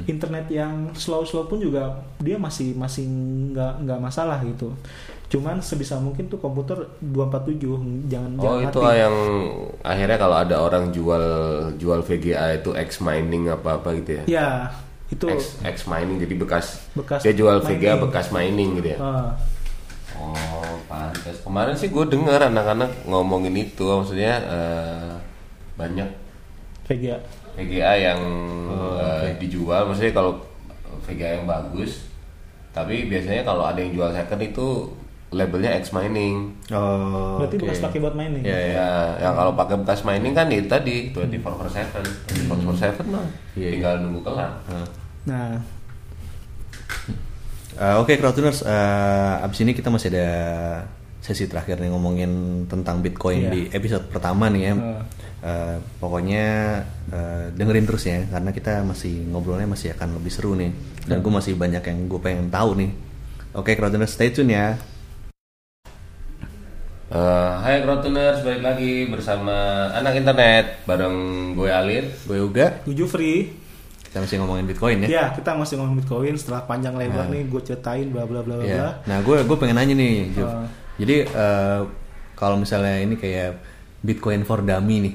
internet 0.05 0.47
yang 0.49 0.91
slow 0.93 1.23
slow 1.23 1.47
pun 1.47 1.59
juga 1.59 1.95
dia 2.19 2.35
masih 2.35 2.75
masih 2.75 3.07
nggak 3.49 3.87
nggak 3.87 4.01
masalah 4.01 4.43
gitu 4.43 4.75
cuman 5.29 5.61
sebisa 5.61 6.01
mungkin 6.01 6.25
tuh 6.33 6.41
komputer 6.41 6.88
247 7.05 8.09
jangan 8.09 8.31
oh 8.41 8.43
jangan 8.43 8.64
itu 8.64 8.81
mati. 8.81 8.97
yang 8.97 9.14
akhirnya 9.85 10.17
kalau 10.17 10.37
ada 10.41 10.57
orang 10.57 10.88
jual 10.88 11.25
jual 11.77 12.01
VGA 12.01 12.64
itu 12.64 12.73
X 12.73 13.05
mining 13.05 13.53
apa 13.53 13.77
apa 13.77 13.93
gitu 14.01 14.11
ya? 14.17 14.25
Ya 14.25 14.49
itu 15.12 15.29
X, 15.29 15.61
X 15.64 15.77
mining 15.85 16.21
jadi 16.21 16.35
bekas, 16.37 16.67
Bekas 16.97 17.21
dia 17.25 17.37
jual 17.37 17.61
VGA 17.61 17.97
mining. 17.97 18.05
bekas 18.09 18.27
mining 18.33 18.71
gitu 18.81 18.88
ya? 18.97 18.99
Ah, 19.01 19.29
oh 20.17 20.73
pantas 20.88 21.37
kemarin 21.45 21.77
sih 21.77 21.93
gue 21.93 22.05
dengar 22.09 22.49
anak-anak 22.49 22.88
ngomongin 23.05 23.53
itu 23.53 23.85
maksudnya 23.85 24.41
eh, 24.49 25.12
banyak 25.77 26.09
VGA 26.88 27.21
VGA 27.53 27.93
yang 28.01 28.21
eh, 28.73 29.37
dijual. 29.37 29.93
Maksudnya 29.93 30.17
kalau 30.17 30.41
VGA 31.05 31.41
yang 31.41 31.45
bagus 31.45 32.09
tapi 32.73 33.11
biasanya 33.11 33.43
kalau 33.43 33.64
ada 33.67 33.81
yang 33.83 33.93
jual 33.97 34.09
second 34.12 34.41
itu 34.45 34.69
labelnya 35.31 35.77
X 35.77 35.93
mining 35.93 36.57
Oh. 36.71 37.37
berarti 37.37 37.57
oke. 37.57 37.62
bekas 37.62 37.81
pakai 37.81 37.99
buat 37.99 38.14
mining 38.14 38.41
Iya, 38.41 38.59
iya. 38.59 38.75
Ya, 38.75 38.88
yang 39.23 39.35
kalau 39.35 39.53
pakai 39.53 39.77
bekas 39.77 40.01
mining 40.03 40.33
kan 40.33 40.49
itu 40.49 40.64
tadi 40.64 41.12
24 41.12 41.45
per 41.55 41.69
7 41.69 42.49
24 42.49 42.64
per 42.64 43.05
7 43.05 43.12
mah 43.12 43.27
Iya, 43.53 43.69
tinggal 43.73 43.95
nunggu 44.01 44.21
kelar 44.23 44.53
nah 45.25 45.61
Eh, 47.79 47.95
Oke, 47.95 48.19
Crowdtuners, 48.19 48.67
eh 48.67 49.35
abis 49.38 49.62
ini 49.62 49.71
kita 49.71 49.87
masih 49.87 50.11
ada 50.11 50.29
sesi 51.21 51.47
terakhir 51.47 51.79
nih 51.79 51.95
ngomongin 51.95 52.31
tentang 52.67 52.99
Bitcoin 52.99 53.47
Iya. 53.47 53.51
di 53.53 53.61
episode 53.71 54.11
pertama 54.11 54.51
nih 54.51 54.62
ya. 54.64 54.75
Eh. 54.75 55.03
Eh, 55.38 55.77
pokoknya 56.03 56.47
eh, 57.07 57.45
dengerin 57.55 57.87
terus 57.87 58.03
ya, 58.03 58.27
karena 58.27 58.51
kita 58.51 58.83
masih 58.83 59.31
ngobrolnya 59.31 59.71
masih 59.71 59.95
akan 59.95 60.19
lebih 60.19 60.33
seru 60.35 60.59
nih. 60.59 60.75
Dan 61.07 61.23
gue 61.23 61.31
masih 61.31 61.55
banyak 61.55 61.79
yang 61.81 61.99
gue 62.11 62.19
pengen 62.19 62.51
tahu 62.51 62.75
nih. 62.75 62.91
Oke, 63.55 63.79
Crowdtuners, 63.79 64.11
stay 64.11 64.35
tune 64.35 64.51
ya. 64.51 64.75
Eh, 67.09 67.53
Hai 67.64 67.81
Crowdtuners, 67.81 68.44
balik 68.44 68.61
lagi 68.61 69.09
bersama 69.09 69.88
anak 69.97 70.21
internet 70.21 70.85
bareng 70.85 71.16
gue 71.57 71.73
Alir 71.73 72.05
Gue 72.29 72.37
juga, 72.44 72.85
tujuh 72.85 73.09
free 73.09 73.49
kita 74.09 74.25
masih 74.25 74.37
ngomongin 74.40 74.64
Bitcoin 74.68 75.05
ya. 75.05 75.09
ya 75.09 75.25
kita 75.33 75.57
masih 75.57 75.81
ngomong 75.81 76.01
Bitcoin 76.01 76.37
setelah 76.37 76.64
panjang 76.68 76.97
lebar 76.97 77.29
nih 77.29 77.49
gue 77.49 77.61
ceritain 77.64 78.09
bla 78.12 78.29
bla 78.29 78.44
bla 78.44 78.61
bla 78.61 78.64
bla 78.64 78.68
Iya. 78.68 78.88
Nah, 79.09 79.25
gue 79.25 79.40
gue 79.40 79.57
pengen 79.57 79.77
nanya 79.81 79.97
nih, 79.97 80.33
Juf. 80.37 80.49
Ah. 80.49 80.68
Jadi 81.01 81.16
eh, 81.29 81.81
kalau 82.37 82.57
misalnya 82.61 83.01
ini 83.01 83.16
kayak 83.16 83.57
Bitcoin 84.05 84.44
for 84.44 84.61
Dummy 84.61 85.09
nih, 85.09 85.14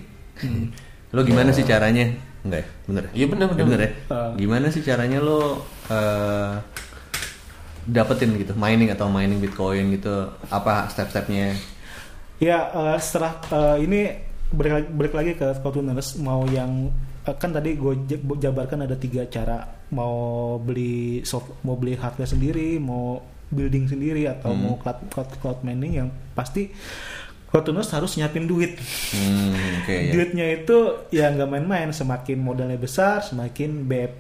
lo 1.14 1.22
gimana 1.22 1.54
sih 1.54 1.62
caranya? 1.62 2.10
Enggak 2.42 2.66
ya, 2.66 2.68
bener? 2.90 3.04
ya? 3.06 3.12
Iya, 3.18 3.26
bener, 3.30 3.46
bener. 3.54 3.66
bener 3.70 3.80
ya. 3.82 3.92
Ah. 4.10 4.32
Gimana 4.34 4.66
sih 4.74 4.82
caranya 4.82 5.18
lo 5.22 5.62
eh, 5.94 6.54
dapetin 7.86 8.34
gitu, 8.38 8.58
mining 8.58 8.90
atau 8.90 9.10
mining 9.14 9.38
Bitcoin 9.38 9.94
gitu? 9.94 10.34
Apa 10.50 10.90
step-stepnya? 10.90 11.54
Ya 12.44 12.60
eh, 12.68 12.98
setelah 13.00 13.40
eh, 13.48 13.78
ini 13.88 14.00
balik, 14.52 14.72
lagi- 14.76 14.92
balik 14.92 15.14
lagi 15.16 15.32
ke 15.40 15.48
Fortuners 15.64 16.20
mau 16.20 16.44
yang 16.52 16.92
eh, 17.24 17.36
kan 17.40 17.56
tadi 17.56 17.80
gue 17.80 17.94
jabarkan 18.20 18.84
ada 18.84 19.00
tiga 19.00 19.24
cara. 19.32 19.64
Mau 19.96 20.58
beli 20.60 21.24
soft 21.24 21.64
mau 21.64 21.80
beli 21.80 21.96
hardware 21.96 22.28
sendiri 22.28 22.82
mau 22.84 23.22
building 23.54 23.86
sendiri 23.86 24.26
atau 24.26 24.52
mau 24.58 24.74
cloud, 24.82 25.00
cloud 25.14 25.30
cloud 25.40 25.60
mining 25.64 26.04
yang 26.04 26.10
pasti 26.34 26.68
Fortuners 27.54 27.94
harus 27.94 28.18
nyiapin 28.18 28.50
duit. 28.50 28.82
Hmm, 29.14 29.54
oke 29.86 29.94
ya. 29.94 30.10
duitnya 30.10 30.46
itu 30.58 30.78
ya 31.14 31.30
nggak 31.30 31.48
main-main. 31.48 31.94
Semakin 31.94 32.42
modalnya 32.42 32.82
besar 32.82 33.22
semakin 33.22 33.86
BEP, 33.86 34.12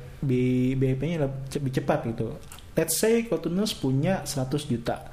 BEP-nya 0.77 1.25
lebih 1.25 1.71
cepat 1.73 2.05
gitu. 2.13 2.38
Let's 2.77 2.93
say 2.93 3.25
Fortuners 3.25 3.73
punya 3.73 4.21
100 4.21 4.69
juta 4.69 5.09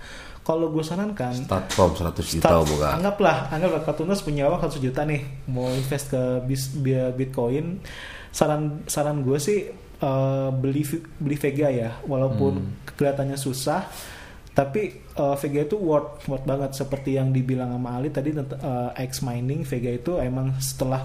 kalau 0.51 0.67
gue 0.69 0.83
sarankan 0.83 1.31
Start 1.31 1.71
from 1.71 1.95
100 1.95 2.11
juta 2.27 2.43
Start- 2.43 2.67
bukan 2.67 2.91
Anggaplah, 2.99 3.47
anggaplah 3.49 3.83
Kartunas 3.85 4.19
punya 4.19 4.45
uang 4.45 4.59
100 4.59 4.83
juta 4.83 5.07
nih, 5.07 5.23
mau 5.47 5.71
invest 5.71 6.11
ke 6.11 6.19
bis, 6.43 6.75
bi- 6.75 7.15
Bitcoin. 7.15 7.79
Saran 8.29 8.83
saran 8.85 9.23
gue 9.23 9.39
sih 9.39 9.71
eh, 10.01 10.49
beli 10.51 10.83
beli 11.15 11.37
Vega 11.37 11.69
ya, 11.69 12.03
walaupun 12.03 12.53
Hmm. 12.57 12.73
kelihatannya 12.91 13.37
susah, 13.37 13.87
tapi 14.51 14.83
eh, 14.97 15.37
Vega 15.37 15.61
itu 15.63 15.77
worth 15.77 16.25
worth 16.25 16.43
banget 16.43 16.73
seperti 16.73 17.15
yang 17.15 17.31
dibilang 17.31 17.71
sama 17.71 17.95
Ali 17.95 18.09
tadi 18.09 18.33
tentang 18.33 18.59
eh, 18.59 19.07
X 19.07 19.21
mining 19.21 19.63
Vega 19.63 19.93
itu 19.93 20.17
emang 20.17 20.57
setelah 20.59 21.05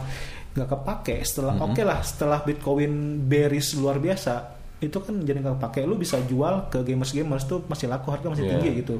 nggak 0.51 0.69
kepake, 0.69 1.15
setelah 1.21 1.53
Hmm. 1.53 1.69
oke 1.69 1.81
lah 1.81 1.99
setelah 1.99 2.39
Bitcoin 2.39 2.91
bearish 3.21 3.75
luar 3.75 3.99
biasa 3.99 4.54
itu 4.83 4.97
kan 4.99 5.15
jadi 5.23 5.39
nggak 5.39 5.55
kepake. 5.59 5.87
Lu 5.87 5.95
bisa 5.95 6.19
jual 6.27 6.67
ke 6.67 6.83
gamers 6.83 7.15
gamers 7.15 7.47
tuh 7.47 7.63
masih 7.65 7.87
laku 7.87 8.11
harga 8.11 8.27
masih 8.27 8.43
Iya. 8.45 8.51
tinggi 8.59 8.69
gitu. 8.83 8.95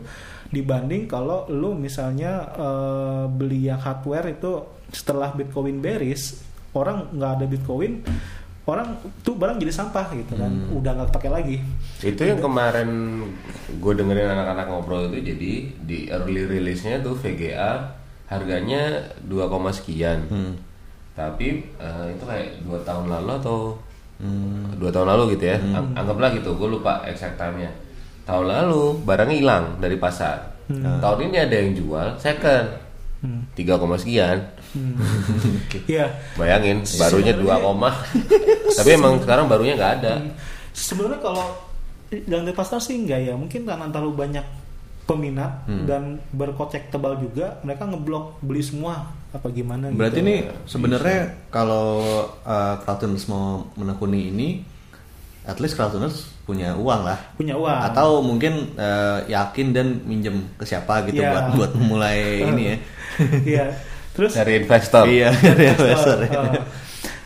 Dibanding 0.50 1.06
kalau 1.06 1.44
lu 1.52 1.76
misalnya 1.76 2.48
eh, 2.56 3.24
beli 3.28 3.68
yang 3.68 3.80
hardware 3.80 4.32
itu 4.32 4.64
setelah 4.94 5.36
Bitcoin 5.36 5.84
bearish 5.84 6.40
orang 6.72 7.12
nggak 7.12 7.32
ada 7.42 7.46
Bitcoin 7.48 8.04
orang 8.66 8.98
tuh 9.22 9.38
barang 9.38 9.62
jadi 9.62 9.70
sampah 9.70 10.10
gitu 10.16 10.34
kan. 10.40 10.50
Hmm. 10.50 10.80
udah 10.82 10.92
nggak 10.96 11.12
pakai 11.14 11.30
lagi. 11.30 11.58
Itu 12.02 12.22
yang 12.24 12.42
kemarin 12.42 12.90
gue 13.78 13.94
dengerin 13.94 14.32
anak-anak 14.32 14.66
ngobrol 14.72 15.12
itu. 15.14 15.36
Jadi 15.36 15.52
di 15.86 16.00
early 16.10 16.50
release-nya 16.50 17.04
tuh 17.04 17.14
VGA 17.14 17.94
harganya 18.26 19.06
2, 19.28 19.70
sekian. 19.72 20.26
Hmm. 20.32 20.54
tapi 21.16 21.64
eh, 21.80 22.06
itu 22.12 22.28
kayak 22.28 22.60
dua 22.68 22.76
tahun 22.84 23.08
lalu 23.08 23.40
atau 23.40 23.80
dua 24.76 24.90
tahun 24.90 25.08
lalu 25.12 25.36
gitu 25.36 25.52
ya. 25.52 25.58
Ang- 25.60 25.92
anggaplah 25.94 26.32
gitu 26.32 26.56
gue 26.56 26.70
lupa 26.70 27.04
exact 27.04 27.36
time-nya. 27.36 27.70
Tahun 28.26 28.46
lalu 28.46 29.04
barangnya 29.04 29.38
hilang 29.38 29.66
dari 29.78 29.96
pasar. 29.96 30.56
Tahun 30.72 31.20
ini 31.22 31.38
ada 31.38 31.56
yang 31.56 31.72
jual 31.74 32.08
second. 32.18 32.68
Tiga 33.54 33.78
koma 33.78 33.98
sekian. 33.98 34.40
Ya 35.88 36.10
bayangin 36.36 36.84
barunya 36.98 37.34
dua 37.34 37.60
koma. 37.60 37.92
Tapi 38.78 38.90
emang 38.92 39.22
sekarang 39.22 39.48
barunya 39.48 39.78
nggak 39.78 39.94
ada. 40.02 40.14
Sebenarnya 40.74 41.20
kalau 41.22 41.46
di 42.10 42.54
pasar 42.54 42.80
sih 42.82 43.00
enggak 43.00 43.24
ya. 43.24 43.34
Mungkin 43.38 43.64
karena 43.64 43.88
terlalu 43.88 44.14
banyak 44.26 44.46
peminat 45.06 45.64
Hmm. 45.64 45.86
dan 45.86 46.04
berkocek 46.32 46.90
tebal 46.90 47.16
juga 47.16 47.62
mereka 47.62 47.86
ngeblok 47.86 48.42
beli 48.42 48.60
semua 48.60 49.06
apa 49.30 49.48
gimana 49.50 49.90
Berarti 49.90 50.20
gitu. 50.20 50.28
nih 50.28 50.40
sebenarnya 50.66 51.20
kalau 51.50 52.02
uh, 52.42 52.76
Crowdtuners 52.80 53.26
mau 53.26 53.70
menekuni 53.74 54.30
ini 54.30 54.50
at 55.44 55.58
least 55.58 55.76
crowdtuners 55.76 56.26
punya 56.42 56.74
uang 56.74 57.02
lah 57.04 57.22
punya 57.36 57.54
uang 57.54 57.80
atau 57.86 58.18
mungkin 58.20 58.74
eh, 58.74 59.20
yakin 59.28 59.68
dan 59.72 59.88
minjem 60.04 60.42
ke 60.56 60.64
siapa 60.64 61.06
gitu 61.06 61.22
Iya. 61.22 61.30
buat 61.32 61.46
buat 61.54 61.72
memulai 61.76 62.18
ini 62.44 62.64
ya 62.66 62.78
iya 63.54 63.66
terus 64.12 64.34
dari 64.34 64.58
investor 64.60 65.06
iya 65.06 65.30
dari 65.48 65.66
investor 65.70 66.18
ya. 66.20 66.32
Oh. 66.34 66.54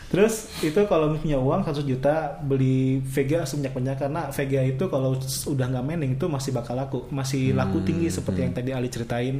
Terus 0.09 0.49
itu 0.65 0.81
kalau 0.89 1.13
punya 1.21 1.37
uang 1.37 1.61
100 1.61 1.85
juta 1.85 2.33
beli 2.41 2.97
Vega 3.05 3.45
sebanyak-banyak. 3.45 3.95
Karena 4.01 4.21
Vega 4.33 4.61
itu 4.65 4.89
kalau 4.89 5.13
udah 5.21 5.65
nggak 5.69 5.85
mining 5.85 6.17
itu 6.17 6.25
masih 6.25 6.49
bakal 6.49 6.73
laku, 6.73 7.05
masih 7.13 7.53
laku 7.53 7.85
tinggi 7.85 8.09
seperti 8.09 8.41
yang 8.41 8.53
tadi 8.57 8.73
Ali 8.73 8.89
ceritain. 8.89 9.37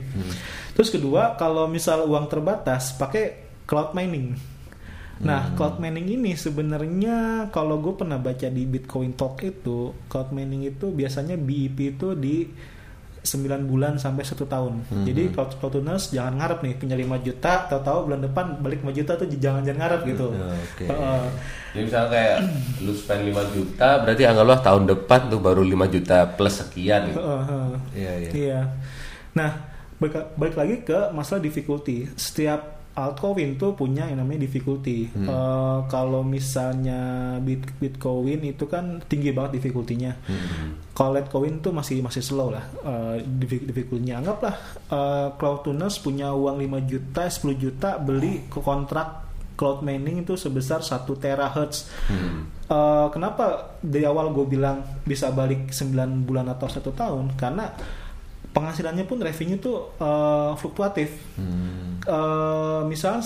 Terus 0.78 0.94
kedua 0.94 1.34
kalau 1.42 1.66
misal 1.66 2.06
uang 2.06 2.30
terbatas 2.30 2.94
pakai 2.94 3.50
cloud 3.66 3.98
mining. 3.98 4.38
Nah, 5.20 5.52
cloud 5.52 5.84
mining 5.84 6.16
ini 6.16 6.32
sebenarnya 6.32 7.50
kalau 7.52 7.76
gue 7.84 7.92
pernah 7.92 8.16
baca 8.16 8.48
di 8.48 8.64
Bitcoin 8.64 9.20
Talk 9.20 9.44
itu, 9.44 9.92
cloud 10.08 10.32
mining 10.32 10.64
itu 10.64 10.96
biasanya 10.96 11.36
BIP 11.36 12.00
itu 12.00 12.16
di 12.16 12.48
9 13.20 13.68
bulan 13.68 14.00
sampai 14.00 14.24
satu 14.24 14.48
tahun. 14.48 14.88
Jadi 15.04 15.36
cloud 15.36 15.60
cloudtuners 15.60 16.16
jangan 16.16 16.40
ngarep 16.40 16.60
nih 16.64 16.74
punya 16.80 16.96
5 16.96 17.28
juta, 17.28 17.52
tahu-tahu 17.68 18.00
bulan 18.08 18.22
depan 18.24 18.46
balik 18.64 18.80
5 18.82 18.96
juta 18.96 19.12
tuh 19.20 19.28
jangan 19.28 19.62
jangan 19.68 19.80
ngarep 19.84 20.02
gitu. 20.08 20.28
Ya, 20.32 20.48
Oke. 20.56 20.86
Heeh. 20.88 21.24
Jadi 21.70 21.84
misalnya 21.84 22.10
kayak 22.16 22.38
lu 22.88 22.94
spend 22.96 23.22
5 23.28 23.56
juta 23.56 23.90
berarti 24.02 24.24
anggaplah 24.24 24.60
tahun 24.64 24.84
depan 24.88 25.20
tuh 25.28 25.40
baru 25.44 25.62
5 25.68 25.96
juta 25.96 26.18
plus 26.32 26.56
sekian 26.64 27.02
gitu. 27.12 27.20
Heeh, 27.20 27.42
heeh. 27.44 27.72
Iya 27.92 28.14
iya. 28.16 28.30
Iya. 28.32 28.62
Nah, 29.36 29.52
balik, 30.00 30.16
balik 30.40 30.56
lagi 30.56 30.76
ke 30.88 31.00
masalah 31.12 31.44
difficulty. 31.44 32.08
Setiap 32.16 32.79
altcoin 33.06 33.56
tuh 33.56 33.72
punya 33.72 34.04
yang 34.06 34.20
namanya 34.20 34.44
difficulty. 34.44 35.08
Eh, 35.08 35.80
kalau 35.88 36.20
misalnya 36.22 37.00
Bit- 37.40 37.78
Bitcoin 37.78 38.44
itu 38.44 38.66
kan 38.66 39.00
tinggi 39.06 39.32
banget 39.32 39.62
difficulty-nya. 39.62 40.20
Kalau 40.92 41.16
Litecoin 41.16 41.60
tuh 41.60 41.72
masih 41.72 42.04
masih 42.04 42.20
slow 42.20 42.52
lah 42.52 42.66
diffi- 43.40 43.64
difficulty-nya. 43.64 44.20
Anggaplah 44.20 44.56
eh, 44.88 45.28
Cloudtuners 45.36 45.96
punya 46.00 46.32
uang 46.32 46.60
5 46.60 46.80
juta, 46.84 47.24
10 47.26 47.56
juta 47.56 47.96
beli 47.96 48.44
ke 48.48 48.60
kontrak 48.60 49.30
cloud 49.54 49.84
mining 49.84 50.24
itu 50.24 50.34
sebesar 50.34 50.80
1 50.80 51.04
terahertz. 51.16 51.92
Eh, 52.70 53.08
kenapa 53.10 53.76
dari 53.82 54.06
awal 54.06 54.30
gue 54.30 54.46
bilang 54.46 54.80
bisa 55.04 55.30
balik 55.30 55.70
9 55.70 56.24
bulan 56.24 56.48
atau 56.48 56.70
satu 56.70 56.92
tahun? 56.92 57.34
Karena 57.36 57.68
penghasilannya 58.50 59.06
pun 59.06 59.22
revenue 59.22 59.60
tuh 59.60 59.94
eh, 59.98 60.52
fluktuatif. 60.58 61.10
Hmm. 61.38 62.02
Eh, 62.02 62.82
misal 62.90 63.22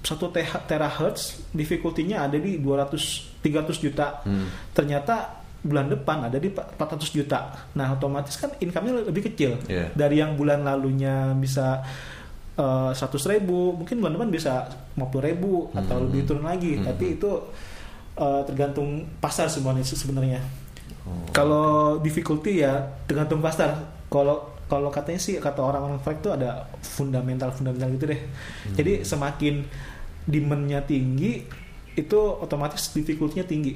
satu 0.00 0.32
terahertz 0.64 1.52
difficulty-nya 1.52 2.24
ada 2.24 2.40
di 2.40 2.56
200 2.56 3.44
300 3.44 3.76
juta. 3.84 4.24
Hmm. 4.24 4.48
Ternyata 4.72 5.40
bulan 5.60 5.92
depan 5.92 6.24
ada 6.32 6.40
di 6.40 6.48
400 6.48 7.12
juta. 7.12 7.52
Nah, 7.76 7.92
otomatis 7.92 8.32
kan 8.40 8.48
income-nya 8.56 9.04
lebih 9.12 9.28
kecil. 9.28 9.60
Iya. 9.68 9.92
Dari 9.92 10.16
yang 10.16 10.32
bulan 10.36 10.64
lalunya 10.64 11.36
bisa 11.36 11.84
eh, 12.56 12.90
100 12.96 12.96
ribu, 13.28 13.76
mungkin 13.76 14.00
bulan 14.00 14.16
depan 14.16 14.30
bisa 14.32 14.52
50 14.96 15.20
ribu 15.20 15.68
atau 15.72 15.96
Hmm. 16.00 16.04
lebih 16.08 16.20
turun 16.24 16.44
lagi. 16.44 16.80
Hmm. 16.80 16.88
Tapi 16.88 17.04
itu 17.20 17.30
eh, 18.16 18.42
tergantung 18.44 19.04
pasar 19.20 19.48
semuanya 19.48 19.84
sebenarnya. 19.84 20.40
Oh. 21.04 21.24
Kalau 21.32 22.00
difficulty 22.00 22.60
ya 22.64 22.80
tergantung 23.04 23.40
pasar. 23.40 23.99
Kalau 24.10 24.36
kalau 24.66 24.90
katanya 24.90 25.18
sih 25.18 25.38
kata 25.38 25.62
orang-orang 25.62 25.98
forex 25.98 26.18
itu 26.18 26.30
ada 26.30 26.50
fundamental 26.82 27.50
fundamental 27.50 27.88
gitu 27.94 28.06
deh. 28.10 28.20
Hmm. 28.20 28.74
Jadi 28.74 28.92
semakin 29.02 29.54
demandnya 30.26 30.82
tinggi 30.82 31.42
itu 31.94 32.18
otomatis 32.38 32.90
difficulty-nya 32.90 33.42
tinggi 33.44 33.74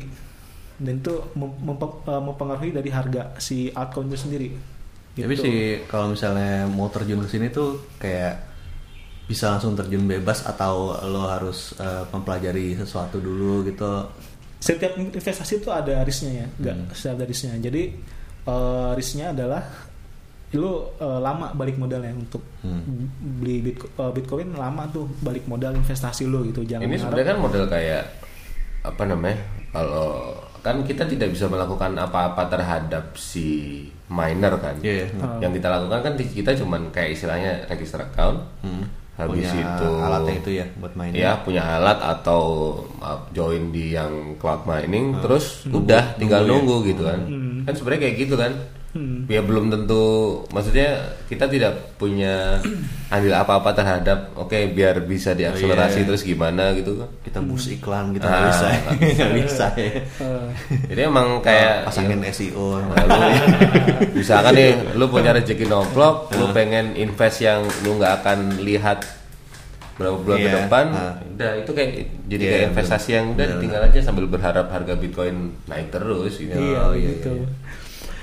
dan 0.74 0.98
itu 0.98 1.14
eh, 1.34 2.22
mempengaruhi 2.22 2.70
dari 2.70 2.90
harga 2.90 3.34
si 3.38 3.70
altcoin 3.70 4.06
itu 4.06 4.18
sendiri. 4.18 4.48
Tapi 5.14 5.30
Gitu. 5.30 5.42
sih 5.46 5.58
kalau 5.86 6.10
misalnya 6.10 6.66
mau 6.66 6.90
terjun 6.90 7.22
ke 7.22 7.28
sini 7.30 7.46
tuh 7.48 7.78
kayak 7.96 8.34
bisa 9.24 9.54
langsung 9.54 9.72
terjun 9.72 10.04
bebas 10.04 10.42
atau 10.44 10.94
lo 11.06 11.26
harus 11.26 11.74
eh, 11.78 12.02
mempelajari 12.10 12.74
sesuatu 12.74 13.18
dulu 13.18 13.62
gitu. 13.64 14.10
setiap 14.58 14.96
investasi 14.96 15.60
itu 15.60 15.68
ada 15.68 16.00
risknya 16.02 16.40
ya, 16.40 16.46
nggak 16.56 16.74
Hmm. 16.74 16.86
setiap 16.90 17.14
ada 17.20 17.26
risknya. 17.26 17.54
Jadi 17.60 17.82
eh, 18.44 18.90
risknya 18.94 19.26
adalah 19.30 19.62
lu 20.54 20.70
eh, 20.94 21.18
lama 21.20 21.50
balik 21.52 21.76
modalnya 21.76 22.10
untuk 22.10 22.40
Hmm. 22.60 23.10
beli 23.36 23.60
Bitco- 23.60 23.92
eh, 23.92 24.10
Bitcoin 24.10 24.54
lama 24.54 24.88
tuh 24.88 25.04
balik 25.20 25.44
modal 25.44 25.74
investasi 25.74 26.24
lu 26.24 26.46
gitu. 26.46 26.62
Jangan 26.62 26.82
Ini 26.82 26.96
sebenarnya 26.96 27.28
kan 27.28 27.38
model 27.38 27.64
kayak 27.66 28.04
apa 28.82 29.02
namanya? 29.04 29.38
Kalau 29.68 30.32
kan 30.60 30.80
kita 30.80 31.04
tidak 31.04 31.28
bisa 31.28 31.44
melakukan 31.44 31.92
apa-apa 31.94 32.46
terhadap 32.46 33.12
si 33.14 33.46
miner 34.06 34.54
kan. 34.56 34.78
Iya. 34.80 35.10
Ah. 35.18 35.36
Yang 35.38 35.60
kita 35.60 35.68
lakukan 35.68 36.00
kan 36.00 36.14
kita 36.16 36.50
cuman 36.54 36.88
kayak 36.88 37.10
istilahnya 37.12 37.66
register 37.66 38.00
account. 38.00 38.40
Hmm. 38.60 38.86
Habis 39.14 39.46
Punya 39.46 39.62
itu 39.62 39.88
alatnya 39.96 40.34
itu 40.34 40.50
ya 40.52 40.66
buat 40.74 40.90
main. 40.92 41.14
ya 41.14 41.38
punya 41.38 41.62
alat 41.78 42.02
atau 42.02 42.42
uh, 42.98 43.14
join 43.30 43.70
di 43.70 43.94
yang 43.94 44.10
cloud 44.34 44.66
mining 44.66 45.14
Ah. 45.14 45.22
terus 45.22 45.62
udah 45.70 46.18
tinggal 46.18 46.42
nunggu 46.42 46.50
ya. 46.50 46.58
nunggu 46.58 46.76
gitu 46.84 47.02
kan 47.04 47.20
kan 47.62 47.74
sebenarnya 47.78 48.00
kayak 48.02 48.16
gitu 48.18 48.34
kan 48.34 48.50
ya 49.26 49.40
belum 49.40 49.68
tentu 49.68 50.04
maksudnya 50.48 50.94
kita 51.24 51.44
tidak 51.44 51.74
punya 51.94 52.62
andil 53.08 53.34
apa-apa 53.34 53.70
terhadap 53.72 54.30
oke 54.34 54.54
biar 54.70 55.02
bisa 55.02 55.32
diakselerasi 55.32 55.74
Oh, 55.92 56.00
iya. 56.00 56.08
terus 56.08 56.22
gimana 56.22 56.70
gitu 56.72 56.94
kan 56.96 57.10
Kita 57.20 57.38
bus 57.40 57.66
iklan 57.68 58.10
gitu 58.10 58.22
Ah, 58.22 58.46
bisa. 58.46 58.66
nggak 58.94 59.32
bisa 59.36 59.66
ya. 59.74 59.90
Eh, 59.98 60.46
jadi 60.88 61.00
emang 61.04 61.38
kayak 61.40 61.84
pasangin 61.84 62.22
SEO. 62.24 62.78
Nah, 62.78 62.94
lu, 63.00 63.18
misalkan 64.14 64.52
nih 64.52 64.70
lu 64.94 65.04
punya 65.06 65.30
rezeki 65.32 65.66
nomplok 65.66 66.30
lu 66.32 66.46
pengen 66.50 66.94
invest 66.94 67.38
yang 67.40 67.66
lu 67.82 67.96
nggak 67.96 68.22
akan 68.22 68.38
lihat 68.60 69.02
berapa 69.94 70.16
bulan 70.16 70.36
ke 70.36 70.42
Iya, 70.44 70.54
depan 70.60 70.86
ah. 70.92 71.14
udah 71.28 71.52
itu 71.56 71.70
kayak 71.70 71.90
jadi 72.24 72.42
Iya, 72.42 72.50
kayak 72.52 72.64
investasi 72.68 73.08
yang 73.10 73.26
udah 73.32 73.46
Betul. 73.48 73.60
tinggal 73.62 73.82
aja 73.84 73.98
sambil 74.00 74.26
berharap 74.26 74.66
harga 74.68 74.94
bitcoin 74.94 75.36
naik 75.64 75.88
terus 75.88 76.34
gitu 76.34 76.50
iya, 76.52 76.78
Oh, 76.80 76.92
iya, 76.92 77.10
gitu. 77.12 77.30
iya. 77.32 77.48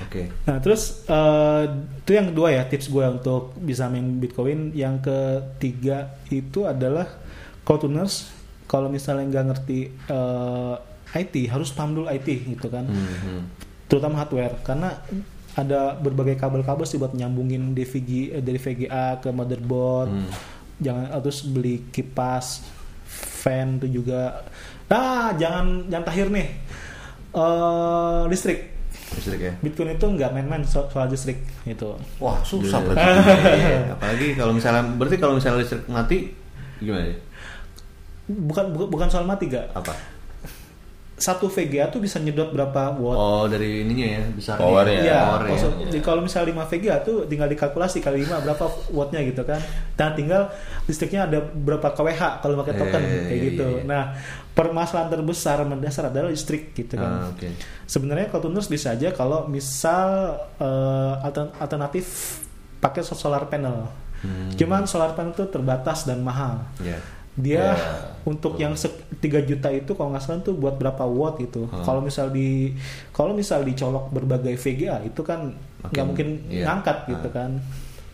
Oke. 0.06 0.28
Nah 0.44 0.58
terus 0.58 1.04
eh, 1.06 1.62
itu 2.02 2.10
yang 2.12 2.30
kedua 2.30 2.48
ya 2.50 2.62
tips 2.64 2.88
gue 2.88 3.04
untuk 3.06 3.54
bisa 3.58 3.86
main 3.86 4.18
Bitcoin. 4.18 4.70
Yang 4.72 5.06
ketiga 5.06 6.14
itu 6.28 6.64
adalah 6.64 7.06
cloud 7.62 7.86
tuners. 7.86 8.30
Kalau 8.66 8.88
misalnya 8.88 9.28
nggak 9.28 9.46
ngerti 9.52 9.78
eh, 9.88 10.74
IT 11.12 11.34
harus 11.48 11.68
paham 11.70 11.92
dulu 11.92 12.06
IT 12.08 12.28
gitu 12.56 12.68
kan. 12.68 12.88
Hmm. 12.88 13.44
terutama 13.84 14.24
hardware 14.24 14.56
karena 14.64 14.96
ada 15.52 15.92
berbagai 15.92 16.40
kabel-kabel 16.40 16.88
sih 16.88 16.96
buat 16.96 17.12
nyambungin 17.12 17.76
dari 17.76 17.84
VG, 17.84 18.10
eh, 18.32 18.40
dari 18.40 18.56
VGA 18.56 19.20
ke 19.20 19.28
motherboard 19.28 20.08
Hmm. 20.08 20.32
jangan 20.80 21.12
terus 21.20 21.44
beli 21.44 21.84
kipas 21.92 22.64
fan 23.04 23.76
itu 23.76 24.00
juga 24.00 24.48
ah 24.88 25.36
jangan 25.36 25.92
jangan 25.92 26.06
tahir 26.08 26.32
nih 26.32 26.48
Eh, 27.32 28.22
listrik 28.28 28.71
Listrik 29.12 29.40
ya. 29.40 29.52
Bitcoin 29.58 29.90
itu 29.90 30.06
nggak 30.08 30.30
main-main 30.30 30.62
so- 30.62 30.86
soal 30.86 31.06
listrik 31.06 31.36
gitu 31.62 31.92
wah 32.16 32.40
susah 32.40 32.78
Iya. 32.78 32.86
berarti 32.86 33.08
Iya, 33.52 33.78
Apalagi 33.94 34.26
kalau 34.34 34.52
misalnya 34.52 34.82
berarti 34.92 35.16
kalau 35.16 35.34
misalnya 35.34 35.60
listrik 35.60 35.84
mati 35.86 36.32
gimana 36.78 37.04
ya? 37.04 37.16
bukan 38.24 38.64
bu- 38.70 38.88
bukan 38.88 39.06
soal 39.06 39.22
mati 39.22 39.46
gak 39.46 39.66
Apa? 39.72 39.92
Satu 41.12 41.46
VGA 41.46 41.86
tuh 41.86 41.98
bisa 41.98 42.18
nyedot 42.18 42.50
berapa 42.50 42.92
watt 42.92 43.14
Oh 43.14 43.44
dari 43.46 43.80
ininya 43.80 44.06
ya 44.10 44.22
besar 44.28 44.56
Powernya. 44.56 45.00
Iya, 45.00 45.18
powernya. 45.22 45.50
maksud- 45.54 45.76
jadi 45.86 46.00
kalau 46.00 46.20
misalnya 46.20 46.48
5 46.50 46.66
VGA 46.66 46.96
tuh 47.00 47.16
tinggal 47.24 47.46
dikalkulasi 47.46 47.98
kali 47.98 48.22
5 48.22 48.42
berapa 48.42 48.64
wattnya 48.90 49.20
gitu 49.22 49.42
kan. 49.42 49.60
Dan 49.92 50.12
tinggal 50.12 50.50
listriknya 50.84 51.24
ada 51.24 51.38
berapa 51.38 51.88
kWh 51.88 52.16
kalau 52.40 52.58
pakai 52.58 52.74
token 52.74 52.98
Eh, 52.98 53.10
kayak 53.22 53.28
iya, 53.30 53.46
gitu. 53.46 53.64
iya, 53.64 53.76
iya. 53.76 53.82
Nah, 53.84 54.02
permasalahan 54.50 55.08
terbesar 55.10 55.62
mendasar 55.62 56.04
adalah 56.06 56.26
listrik 56.26 56.72
gitu 56.72 56.96
Ah, 56.96 57.00
kan. 57.00 57.12
Oke. 57.30 57.48
Sebenarnya 57.84 58.26
kalau 58.26 58.42
tuners 58.44 58.66
bisa 58.66 58.90
aja 58.90 59.08
kalau 59.10 59.46
misal 59.46 60.34
altern- 61.20 61.54
alternatif 61.56 62.40
pakai 62.78 63.00
solar 63.00 63.46
panel. 63.46 63.86
Hmm. 64.20 64.50
Cuman 64.52 64.84
solar 64.84 65.12
panel 65.12 65.30
itu 65.32 65.46
terbatas 65.46 66.02
dan 66.02 66.18
mahal. 66.18 66.66
Ya. 66.78 66.98
Dia 67.32 67.72
Ya, 67.72 67.76
untuk 68.28 68.60
yang 68.60 68.76
se- 68.76 68.92
3 69.18 69.40
juta 69.40 69.72
itu 69.72 69.96
kalau 69.96 70.12
nggak 70.12 70.22
salah 70.22 70.44
tuh 70.44 70.52
buat 70.52 70.76
berapa 70.76 71.00
watt 71.08 71.40
gitu. 71.40 71.64
Hmm. 71.64 71.80
Kalau 71.80 72.00
misal 72.04 72.28
di 72.28 72.76
kalau 73.16 73.32
misal 73.32 73.64
dicolok 73.64 74.12
berbagai 74.12 74.54
VGA 74.60 75.00
itu 75.06 75.20
kan 75.24 75.56
nggak 75.82 76.04
mungkin 76.06 76.28
iya. 76.52 76.68
ngangkat 76.68 77.08
gitu 77.08 77.28
kan. 77.32 77.58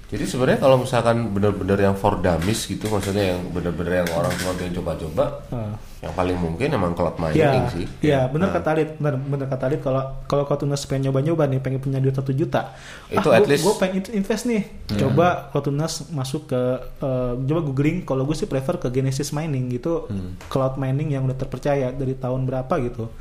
Jadi 0.09 0.25
sebenarnya 0.25 0.59
kalau 0.59 0.77
misalkan 0.79 1.29
bener-bener 1.29 1.79
yang 1.79 1.93
for 1.93 2.17
dummies 2.17 2.65
gitu 2.65 2.89
maksudnya 2.89 3.33
yang 3.33 3.45
bener-bener 3.49 4.01
yang 4.01 4.09
orang 4.11 4.33
cuma 4.35 4.53
pengen 4.55 4.73
coba-coba 4.75 5.25
Ah. 5.49 5.77
yang 5.99 6.13
paling 6.13 6.33
mungkin 6.35 6.69
emang 6.71 6.93
cloud 6.93 7.19
mining 7.19 7.37
Iya, 7.37 7.69
sih 7.69 7.87
iya 8.01 8.21
benar 8.25 8.49
Ah. 8.49 8.55
kata 8.57 8.69
Alit, 8.73 8.97
benar 8.97 9.19
benar 9.19 9.47
kata 9.47 9.65
Alit 9.67 9.81
kalau 9.81 10.01
kalau 10.25 10.43
kau 10.43 10.57
tunas 10.57 10.81
pengen 10.83 11.03
nyoba-nyoba 11.07 11.45
nih, 11.45 11.59
pengen 11.59 11.77
punya 11.79 11.99
duit 11.99 12.15
satu 12.15 12.31
juta, 12.31 12.73
Itu 13.07 13.29
ah, 13.29 13.37
at 13.37 13.43
gua- 13.43 13.51
least- 13.51 13.63
gua 13.63 13.75
pengen 13.77 14.01
in- 14.01 14.15
invest 14.17 14.45
nih, 14.45 14.63
coba 14.95 15.51
kau 15.51 15.61
tunas 15.61 15.93
masuk 16.09 16.47
ke, 16.47 16.61
eh, 16.97 17.33
coba 17.39 17.61
googling, 17.63 18.03
kalau 18.03 18.23
gue 18.23 18.35
sih 18.35 18.47
prefer 18.47 18.79
ke 18.79 18.89
Genesis 18.89 19.29
Mining 19.31 19.69
gitu, 19.69 20.07
Hmm. 20.07 20.41
cloud 20.47 20.77
mining 20.77 21.11
yang 21.11 21.23
udah 21.23 21.37
terpercaya 21.37 21.91
dari 21.91 22.15
tahun 22.15 22.45
berapa 22.45 22.75
gitu, 22.81 23.13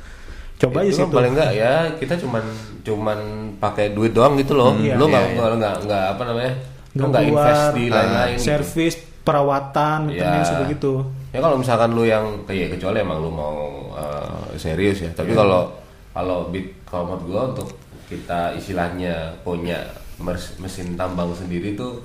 Coba 0.56 0.82
aja 0.82 0.90
Itu 0.90 0.90
sih 0.90 1.00
kan 1.00 1.08
tuh. 1.08 1.18
paling 1.18 1.32
enggak 1.32 1.50
ya 1.54 1.72
kita 1.94 2.14
cuman 2.18 2.42
cuman 2.82 3.18
pakai 3.58 3.90
duit 3.90 4.10
doang 4.10 4.34
gitu 4.34 4.54
loh. 4.54 4.74
Iya. 4.74 4.94
lu 4.94 5.06
nggak 5.06 5.22
Iya, 5.24 5.34
nggak 5.36 5.50
nggak 5.54 5.74
nggak 5.86 6.04
apa 6.08 6.22
namanya? 6.24 6.52
Lu 6.98 7.06
Nggak 7.06 7.08
nggak 7.08 7.24
invest 7.24 7.46
keluar, 7.54 7.70
di 7.72 7.84
ah, 7.84 7.94
lain-lain. 7.94 8.34
gitu. 8.34 8.44
Servis, 8.44 8.94
perawatan, 9.22 10.00
Ya. 10.08 10.26
maintenance 10.26 10.52
begitu. 10.58 10.92
Ya 11.28 11.38
kalau 11.38 11.56
misalkan 11.56 11.90
lu 11.92 12.02
yang 12.02 12.24
kayak 12.42 12.74
kecuali 12.74 12.98
emang 12.98 13.18
lu 13.18 13.30
mau 13.30 13.56
uh, 13.92 14.50
serius 14.54 14.98
ya. 14.98 15.06
Iya. 15.06 15.10
Tapi 15.14 15.32
kalau 15.32 15.70
kalau 16.10 16.38
bit 16.48 16.66
kalau 16.82 17.04
menurut 17.06 17.24
gua 17.24 17.42
untuk 17.48 17.68
kita 18.06 18.50
istilahnya 18.52 19.14
punya 19.38 19.78
mes- 20.18 20.56
mesin 20.58 20.96
tambang 20.96 21.30
sendiri 21.30 21.72
tuh 21.72 22.00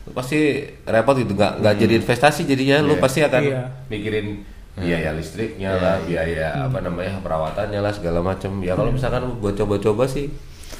lu 0.00 0.10
pasti 0.10 0.58
repot 0.82 1.14
gitu 1.14 1.32
nggak 1.32 1.60
nggak 1.60 1.74
jadi 1.78 1.94
investasi 1.96 2.42
jadinya 2.44 2.82
lu 2.82 2.98
pasti 2.98 3.22
akan 3.22 3.42
Iya. 3.44 3.62
mikirin 3.86 4.42
biaya 4.74 5.12
listriknya 5.12 5.70
lah 5.72 6.00
biaya 6.02 6.66
apa 6.66 6.80
namanya 6.80 7.20
perawatannya 7.20 7.78
lah 7.78 7.92
segala 7.92 8.18
macam 8.18 8.58
ya 8.58 8.72
kalau 8.72 8.90
misalkan 8.90 9.22
buat 9.38 9.54
coba-coba 9.54 10.04
sih 10.04 10.26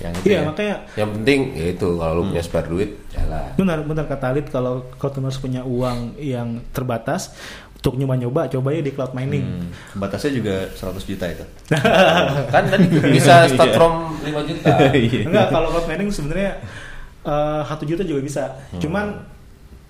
yang 0.01 0.13
itu 0.15 0.27
Iya, 0.27 0.35
ya. 0.35 0.43
makanya 0.45 0.77
yang 0.95 1.11
penting 1.13 1.41
ya 1.53 1.67
itu 1.71 1.89
kalau 1.95 2.13
lu 2.15 2.23
punya 2.27 2.41
spare 2.41 2.67
duit 2.67 2.91
jalan 3.11 3.53
benar 3.55 3.79
benar 3.85 4.05
kata 4.07 4.27
Alit 4.29 4.47
kalau 4.49 4.89
customers 4.97 5.37
punya 5.37 5.61
uang 5.63 6.17
yang 6.17 6.49
terbatas 6.71 7.37
untuk 7.75 7.97
nyoba-nyoba 7.97 8.45
coba 8.51 8.69
ya 8.71 8.81
di 8.81 8.93
cloud 8.93 9.13
mining. 9.13 9.41
Hmm, 9.41 9.73
batasnya 9.97 10.33
juga 10.35 10.69
100 10.69 11.01
juta 11.03 11.25
itu. 11.27 11.45
kan 12.53 12.63
tadi 12.67 12.85
bisa 13.09 13.45
start 13.47 13.73
from 13.73 14.21
5 14.21 14.29
juta 14.47 14.69
Iya. 14.95 15.25
Enggak, 15.29 15.47
kalau 15.49 15.69
cloud 15.71 15.87
mining 15.87 16.09
sebenarnya 16.09 16.61
eh, 17.23 17.61
satu 17.63 17.85
juta 17.85 18.05
juga 18.05 18.21
bisa. 18.21 18.43
Cuman 18.77 19.25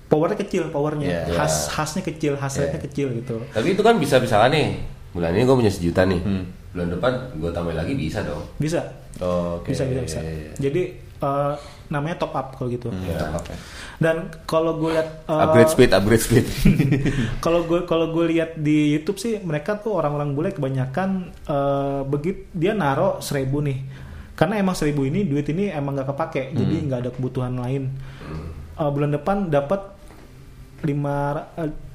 powernya 0.06 0.38
kecil, 0.38 0.70
powernya 0.70 1.06
Iya. 1.06 1.22
khas 1.32 1.66
khasnya 1.68 2.02
kecil, 2.04 2.34
hasilnya 2.34 2.74
Iya. 2.74 2.84
kecil 2.84 3.06
gitu. 3.16 3.42
tapi 3.48 3.74
itu 3.74 3.82
kan 3.82 3.94
bisa 3.94 4.18
misalkan 4.18 4.50
nih 4.50 4.66
bulan 5.10 5.30
ini 5.32 5.42
gue 5.42 5.56
punya 5.56 5.70
sejuta 5.70 6.02
nih 6.04 6.18
Hmm. 6.20 6.44
bulan 6.70 6.88
depan 6.90 7.12
gue 7.36 7.50
tambahin 7.50 7.74
lagi 7.76 7.94
bisa 7.94 8.22
dong 8.22 8.42
Bisa, 8.56 8.86
Oh, 9.18 9.58
oke. 9.58 9.68
bisa, 9.68 9.82
bisa, 9.84 10.00
bisa. 10.00 10.18
Iya, 10.20 10.32
iya. 10.32 10.52
Jadi 10.56 10.82
eh, 11.20 11.54
namanya 11.86 12.16
top 12.16 12.32
up 12.32 12.54
kalau 12.54 12.70
gitu. 12.70 12.88
Hmm, 12.88 13.02
Ya. 13.02 13.34
oke. 13.34 13.52
Dan 13.98 14.16
kalau 14.46 14.78
gue 14.78 14.94
lihat 14.94 15.26
eh, 15.26 15.42
upgrade 15.42 15.68
speed 15.68 15.90
upgrade 15.90 16.22
speed 16.22 16.46
kalau 17.44 17.66
gue 17.66 17.84
kalau 17.84 18.08
gue 18.10 18.30
lihat 18.30 18.56
di 18.56 18.94
YouTube 18.94 19.18
sih 19.18 19.36
mereka 19.38 19.76
tuh 19.76 19.98
orang-orang 19.98 20.32
bule 20.32 20.50
kebanyakan 20.50 21.34
eh 21.44 22.00
begitu 22.06 22.48
dia 22.54 22.72
naro 22.72 23.20
seribu 23.20 23.60
nih 23.60 23.76
karena 24.32 24.56
emang 24.56 24.72
seribu 24.72 25.04
ini 25.04 25.28
duit 25.28 25.44
ini 25.46 25.68
emang 25.68 25.92
gak 25.94 26.16
kepake 26.16 26.56
jadi 26.56 26.74
nggak 26.88 27.00
ada 27.04 27.10
kebutuhan 27.12 27.52
lain 27.54 27.92
Eh, 28.72 28.88
bulan 28.88 29.12
depan 29.12 29.52
dapat 29.52 29.92
lima 30.80 31.44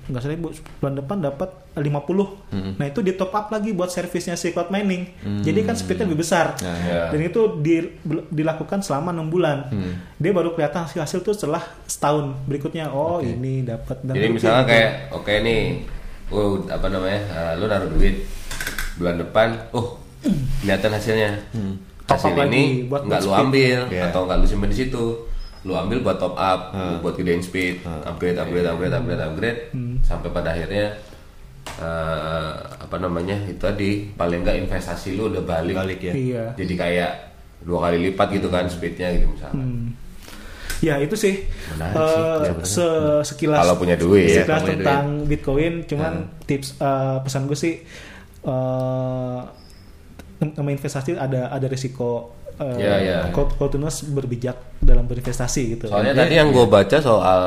nggak 0.06 0.22
seribu 0.22 0.54
bulan 0.78 0.96
depan 0.96 1.18
dapat 1.20 1.50
50 1.74 2.78
nah 2.78 2.86
itu 2.86 3.00
di 3.00 3.12
top 3.12 3.30
up 3.30 3.50
lagi 3.50 3.72
buat 3.72 3.88
servisnya 3.88 4.34
si 4.34 4.50
cloud 4.50 4.70
mining. 4.70 5.10
Jadi 5.42 5.60
kan 5.62 5.74
speednya 5.74 6.06
lebih 6.06 6.22
besar. 6.22 6.56
Nah, 6.58 6.78
ya. 6.80 7.02
dan 7.10 7.20
itu 7.20 7.42
di- 7.58 7.92
dilakukan 8.30 8.80
selama 8.80 9.12
enam 9.12 9.28
bulan. 9.28 9.68
Dia 10.16 10.32
baru 10.32 10.54
kelihatan 10.54 10.86
hasil 10.86 11.02
hasil 11.02 11.20
tuh 11.22 11.34
setelah 11.34 11.60
setahun 11.84 12.32
berikutnya. 12.46 12.88
Oh 12.88 13.20
ini 13.20 13.62
dapat 13.62 14.00
dan 14.02 14.14
Jadi 14.14 14.24
rutin 14.24 14.36
misalnya 14.36 14.64
kayak 14.64 14.90
oke 15.12 15.34
nih, 15.36 15.62
oh 16.30 16.48
apa 16.64 16.88
namanya, 16.88 17.22
uh, 17.28 17.52
lu 17.56 17.66
naruh 17.66 17.90
duit 17.92 18.16
bulan 18.96 19.16
depan, 19.18 19.48
oh 19.72 20.00
kelihatan 20.62 20.92
hasilnya. 20.92 21.32
Top 22.06 22.16
Hasil 22.16 22.32
up 22.32 22.46
ini 22.46 22.86
nggak 22.86 23.20
lu 23.20 23.32
ambil 23.34 23.80
Iya. 23.90 24.08
atau 24.08 24.24
nggak 24.24 24.38
lu 24.38 24.46
simpen 24.46 24.70
di 24.70 24.78
situ, 24.78 25.04
lu 25.66 25.74
ambil 25.74 25.98
buat 26.00 26.22
top 26.22 26.38
up, 26.38 26.72
buat 27.02 27.18
gedein 27.18 27.42
speed, 27.42 27.82
upgrade, 28.06 28.38
upgrade, 28.38 28.70
upgrade, 28.70 28.94
upgrade, 28.94 29.22
upgrade, 29.22 29.60
sampai 30.06 30.30
pada 30.30 30.54
akhirnya 30.54 30.94
uh, 31.82 32.54
apa 32.78 32.96
namanya 33.02 33.34
itu 33.50 33.58
tadi 33.58 33.90
paling 34.14 34.46
nggak 34.46 34.62
investasi 34.62 35.18
lu 35.18 35.34
udah 35.34 35.42
balik, 35.42 35.76
Balik 35.76 36.00
ya. 36.00 36.14
iya 36.14 36.44
jadi 36.54 36.74
kayak 36.78 37.12
dua 37.66 37.90
kali 37.90 37.98
lipat 38.12 38.28
gitu 38.38 38.48
kan 38.54 38.70
speednya 38.70 39.10
gitu 39.18 39.26
misalnya. 39.26 39.58
Hmm. 39.58 39.90
Ya 40.84 41.00
itu 41.00 41.16
sih, 41.16 41.48
Menarik 41.72 41.98
eh, 41.98 42.38
sih, 42.62 42.78
se- 42.78 43.24
sekilas 43.26 43.64
Kalau 43.64 43.76
punya 43.80 43.96
duit, 43.96 44.28
ya, 44.28 44.44
sekilas 44.44 44.60
kalau 44.60 44.68
punya 44.70 44.78
tentang 44.84 45.06
Bitcoin. 45.26 45.74
Cuman 45.88 46.14
tips 46.46 46.78
eh, 46.78 47.18
pesan 47.26 47.48
gue 47.48 47.58
sih, 47.58 47.74
eh 48.46 49.40
nama 50.46 50.70
investasi 50.70 51.16
ada 51.16 51.50
ada 51.50 51.66
risiko. 51.66 52.36
Eh, 52.58 52.76
Ya, 52.78 52.94
ya. 52.98 53.20
Kalau 53.30 53.48
kalau 53.50 53.70
tunas 53.70 54.04
berbijak 54.06 54.56
dalam 54.80 55.04
berinvestasi 55.04 55.62
gitu. 55.74 55.86
Soalnya 55.88 56.14
tadi 56.16 56.36
yang 56.36 56.50
gue 56.50 56.66
baca 56.66 56.98
soal 57.00 57.42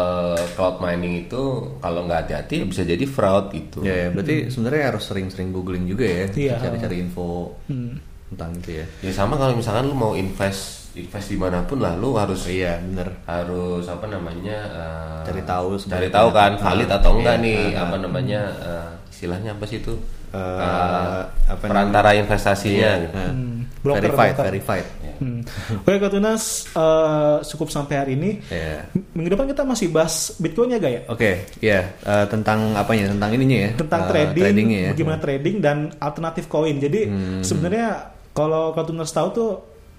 cloud 0.53 0.79
mining 0.79 1.25
itu 1.25 1.43
kalau 1.79 2.05
nggak 2.05 2.27
hati-hati 2.27 2.65
bisa 2.65 2.83
jadi 2.83 3.05
fraud 3.05 3.51
gitu. 3.51 3.81
Ya, 3.81 3.95
ya, 3.95 4.09
berarti 4.11 4.49
sebenarnya 4.49 4.91
harus 4.91 5.05
sering-sering 5.05 5.51
googling 5.51 5.85
juga 5.85 6.05
ya, 6.05 6.25
Iya. 6.29 6.55
cari-cari 6.61 6.97
info 7.01 7.55
Hmm. 7.67 7.97
tentang 8.29 8.51
itu 8.57 8.71
ya. 8.75 8.87
Ya 9.01 9.13
sama 9.13 9.35
kalau 9.35 9.55
misalkan 9.55 9.87
lu 9.87 9.95
mau 9.95 10.13
invest 10.13 10.91
invest 10.93 11.31
di 11.31 11.39
mana 11.39 11.63
pun 11.63 11.79
lah, 11.79 11.95
lu 11.95 12.19
harus 12.19 12.45
Iya, 12.45 12.83
bener. 12.83 13.23
harus 13.23 13.87
apa 13.87 14.05
namanya 14.05 14.57
eh, 14.67 15.23
Cari 15.25 15.43
tahu 15.43 15.79
cari 15.79 16.09
tahu 16.11 16.29
kan 16.31 16.59
valid 16.59 16.91
atau 16.91 17.11
enggak 17.15 17.39
Iya, 17.39 17.45
nih 17.45 17.61
ah, 17.73 17.87
apa 17.87 17.97
namanya 17.99 18.41
eh, 18.59 18.89
istilahnya 19.09 19.55
apa 19.55 19.65
sih 19.65 19.79
itu 19.79 19.95
Eh, 20.29 20.37
Eh, 20.37 21.25
apa 21.49 21.65
perantara 21.65 22.13
investasinya 22.13 22.91
Iya, 22.99 23.03
gitu. 23.07 23.17
Hmm. 23.17 23.65
Broker, 23.79 23.97
verified, 24.03 24.35
broker. 24.35 24.45
verified. 24.45 24.87
Hmm. 25.19 25.43
Oke, 25.83 25.99
Kak 25.99 26.11
Tunas, 26.11 26.43
eh, 26.71 27.37
cukup 27.45 27.69
sampai 27.69 27.95
hari 27.95 28.13
ini. 28.15 28.39
Ya. 28.47 28.87
Minggu 29.13 29.35
depan 29.35 29.47
kita 29.47 29.63
masih 29.63 29.91
bahas 29.91 30.35
Bitcoin 30.37 30.71
ya, 30.71 30.79
gak 30.79 30.93
ya? 30.93 31.01
Oke, 31.07 31.31
ya 31.59 31.79
eh, 31.93 32.27
tentang 32.27 32.73
apanya? 32.73 33.11
Tentang 33.11 33.31
ininya 33.35 33.59
ya. 33.59 33.71
tentang 33.75 34.01
eh, 34.01 34.09
trading, 34.09 34.45
tradingnya 34.47 34.81
ya. 34.81 34.91
bagaimana 34.95 35.19
trading 35.19 35.57
dan 35.59 35.77
alternatif 35.99 36.45
koin. 36.47 36.77
Jadi 36.79 37.01
Hmm. 37.05 37.43
sebenarnya 37.43 37.87
kalau 38.31 38.71
Kartuners 38.73 39.11
tahu 39.11 39.29
tuh 39.31 39.51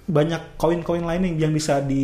banyak 0.06 0.58
koin-koin 0.58 1.06
lain 1.06 1.38
yang- 1.38 1.52
bisa 1.52 1.80
di 1.80 2.04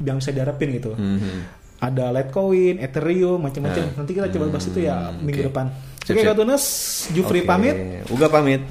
yang 0.00 0.16
bisa 0.16 0.32
diharapin 0.32 0.72
gitu. 0.72 0.96
Mhm. 0.96 1.58
Ada 1.76 2.08
Litecoin, 2.08 2.80
Ethereum, 2.80 3.36
macam-macam. 3.36 3.84
Nah. 3.84 3.94
Nanti 4.00 4.12
kita 4.14 4.32
coba 4.32 4.46
bahas 4.48 4.64
itu 4.64 4.80
ya 4.80 5.12
Hmm, 5.12 5.20
minggu 5.20 5.44
oke. 5.44 5.48
depan. 5.52 5.66
Oke, 6.06 6.16
sip. 6.16 6.24
Kartuners, 6.24 6.64
Jufri 7.12 7.40
Oke, 7.42 7.48
pamit. 7.50 7.76
Uga 8.08 8.30
pamit. 8.30 8.62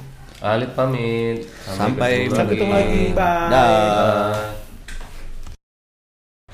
Alit 0.45 0.77
pamit. 0.77 1.49
Sampai 1.65 2.29
Sampai 2.29 2.53
ketemu 2.53 2.73
lagi. 2.77 3.03
Bye. 3.17 3.49
Bye. 3.49 4.53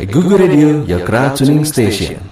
Google 0.07 0.39
Radio, 0.39 0.87
your 0.87 1.03
crowd 1.03 1.35
tuning 1.35 1.67
station. 1.67 2.31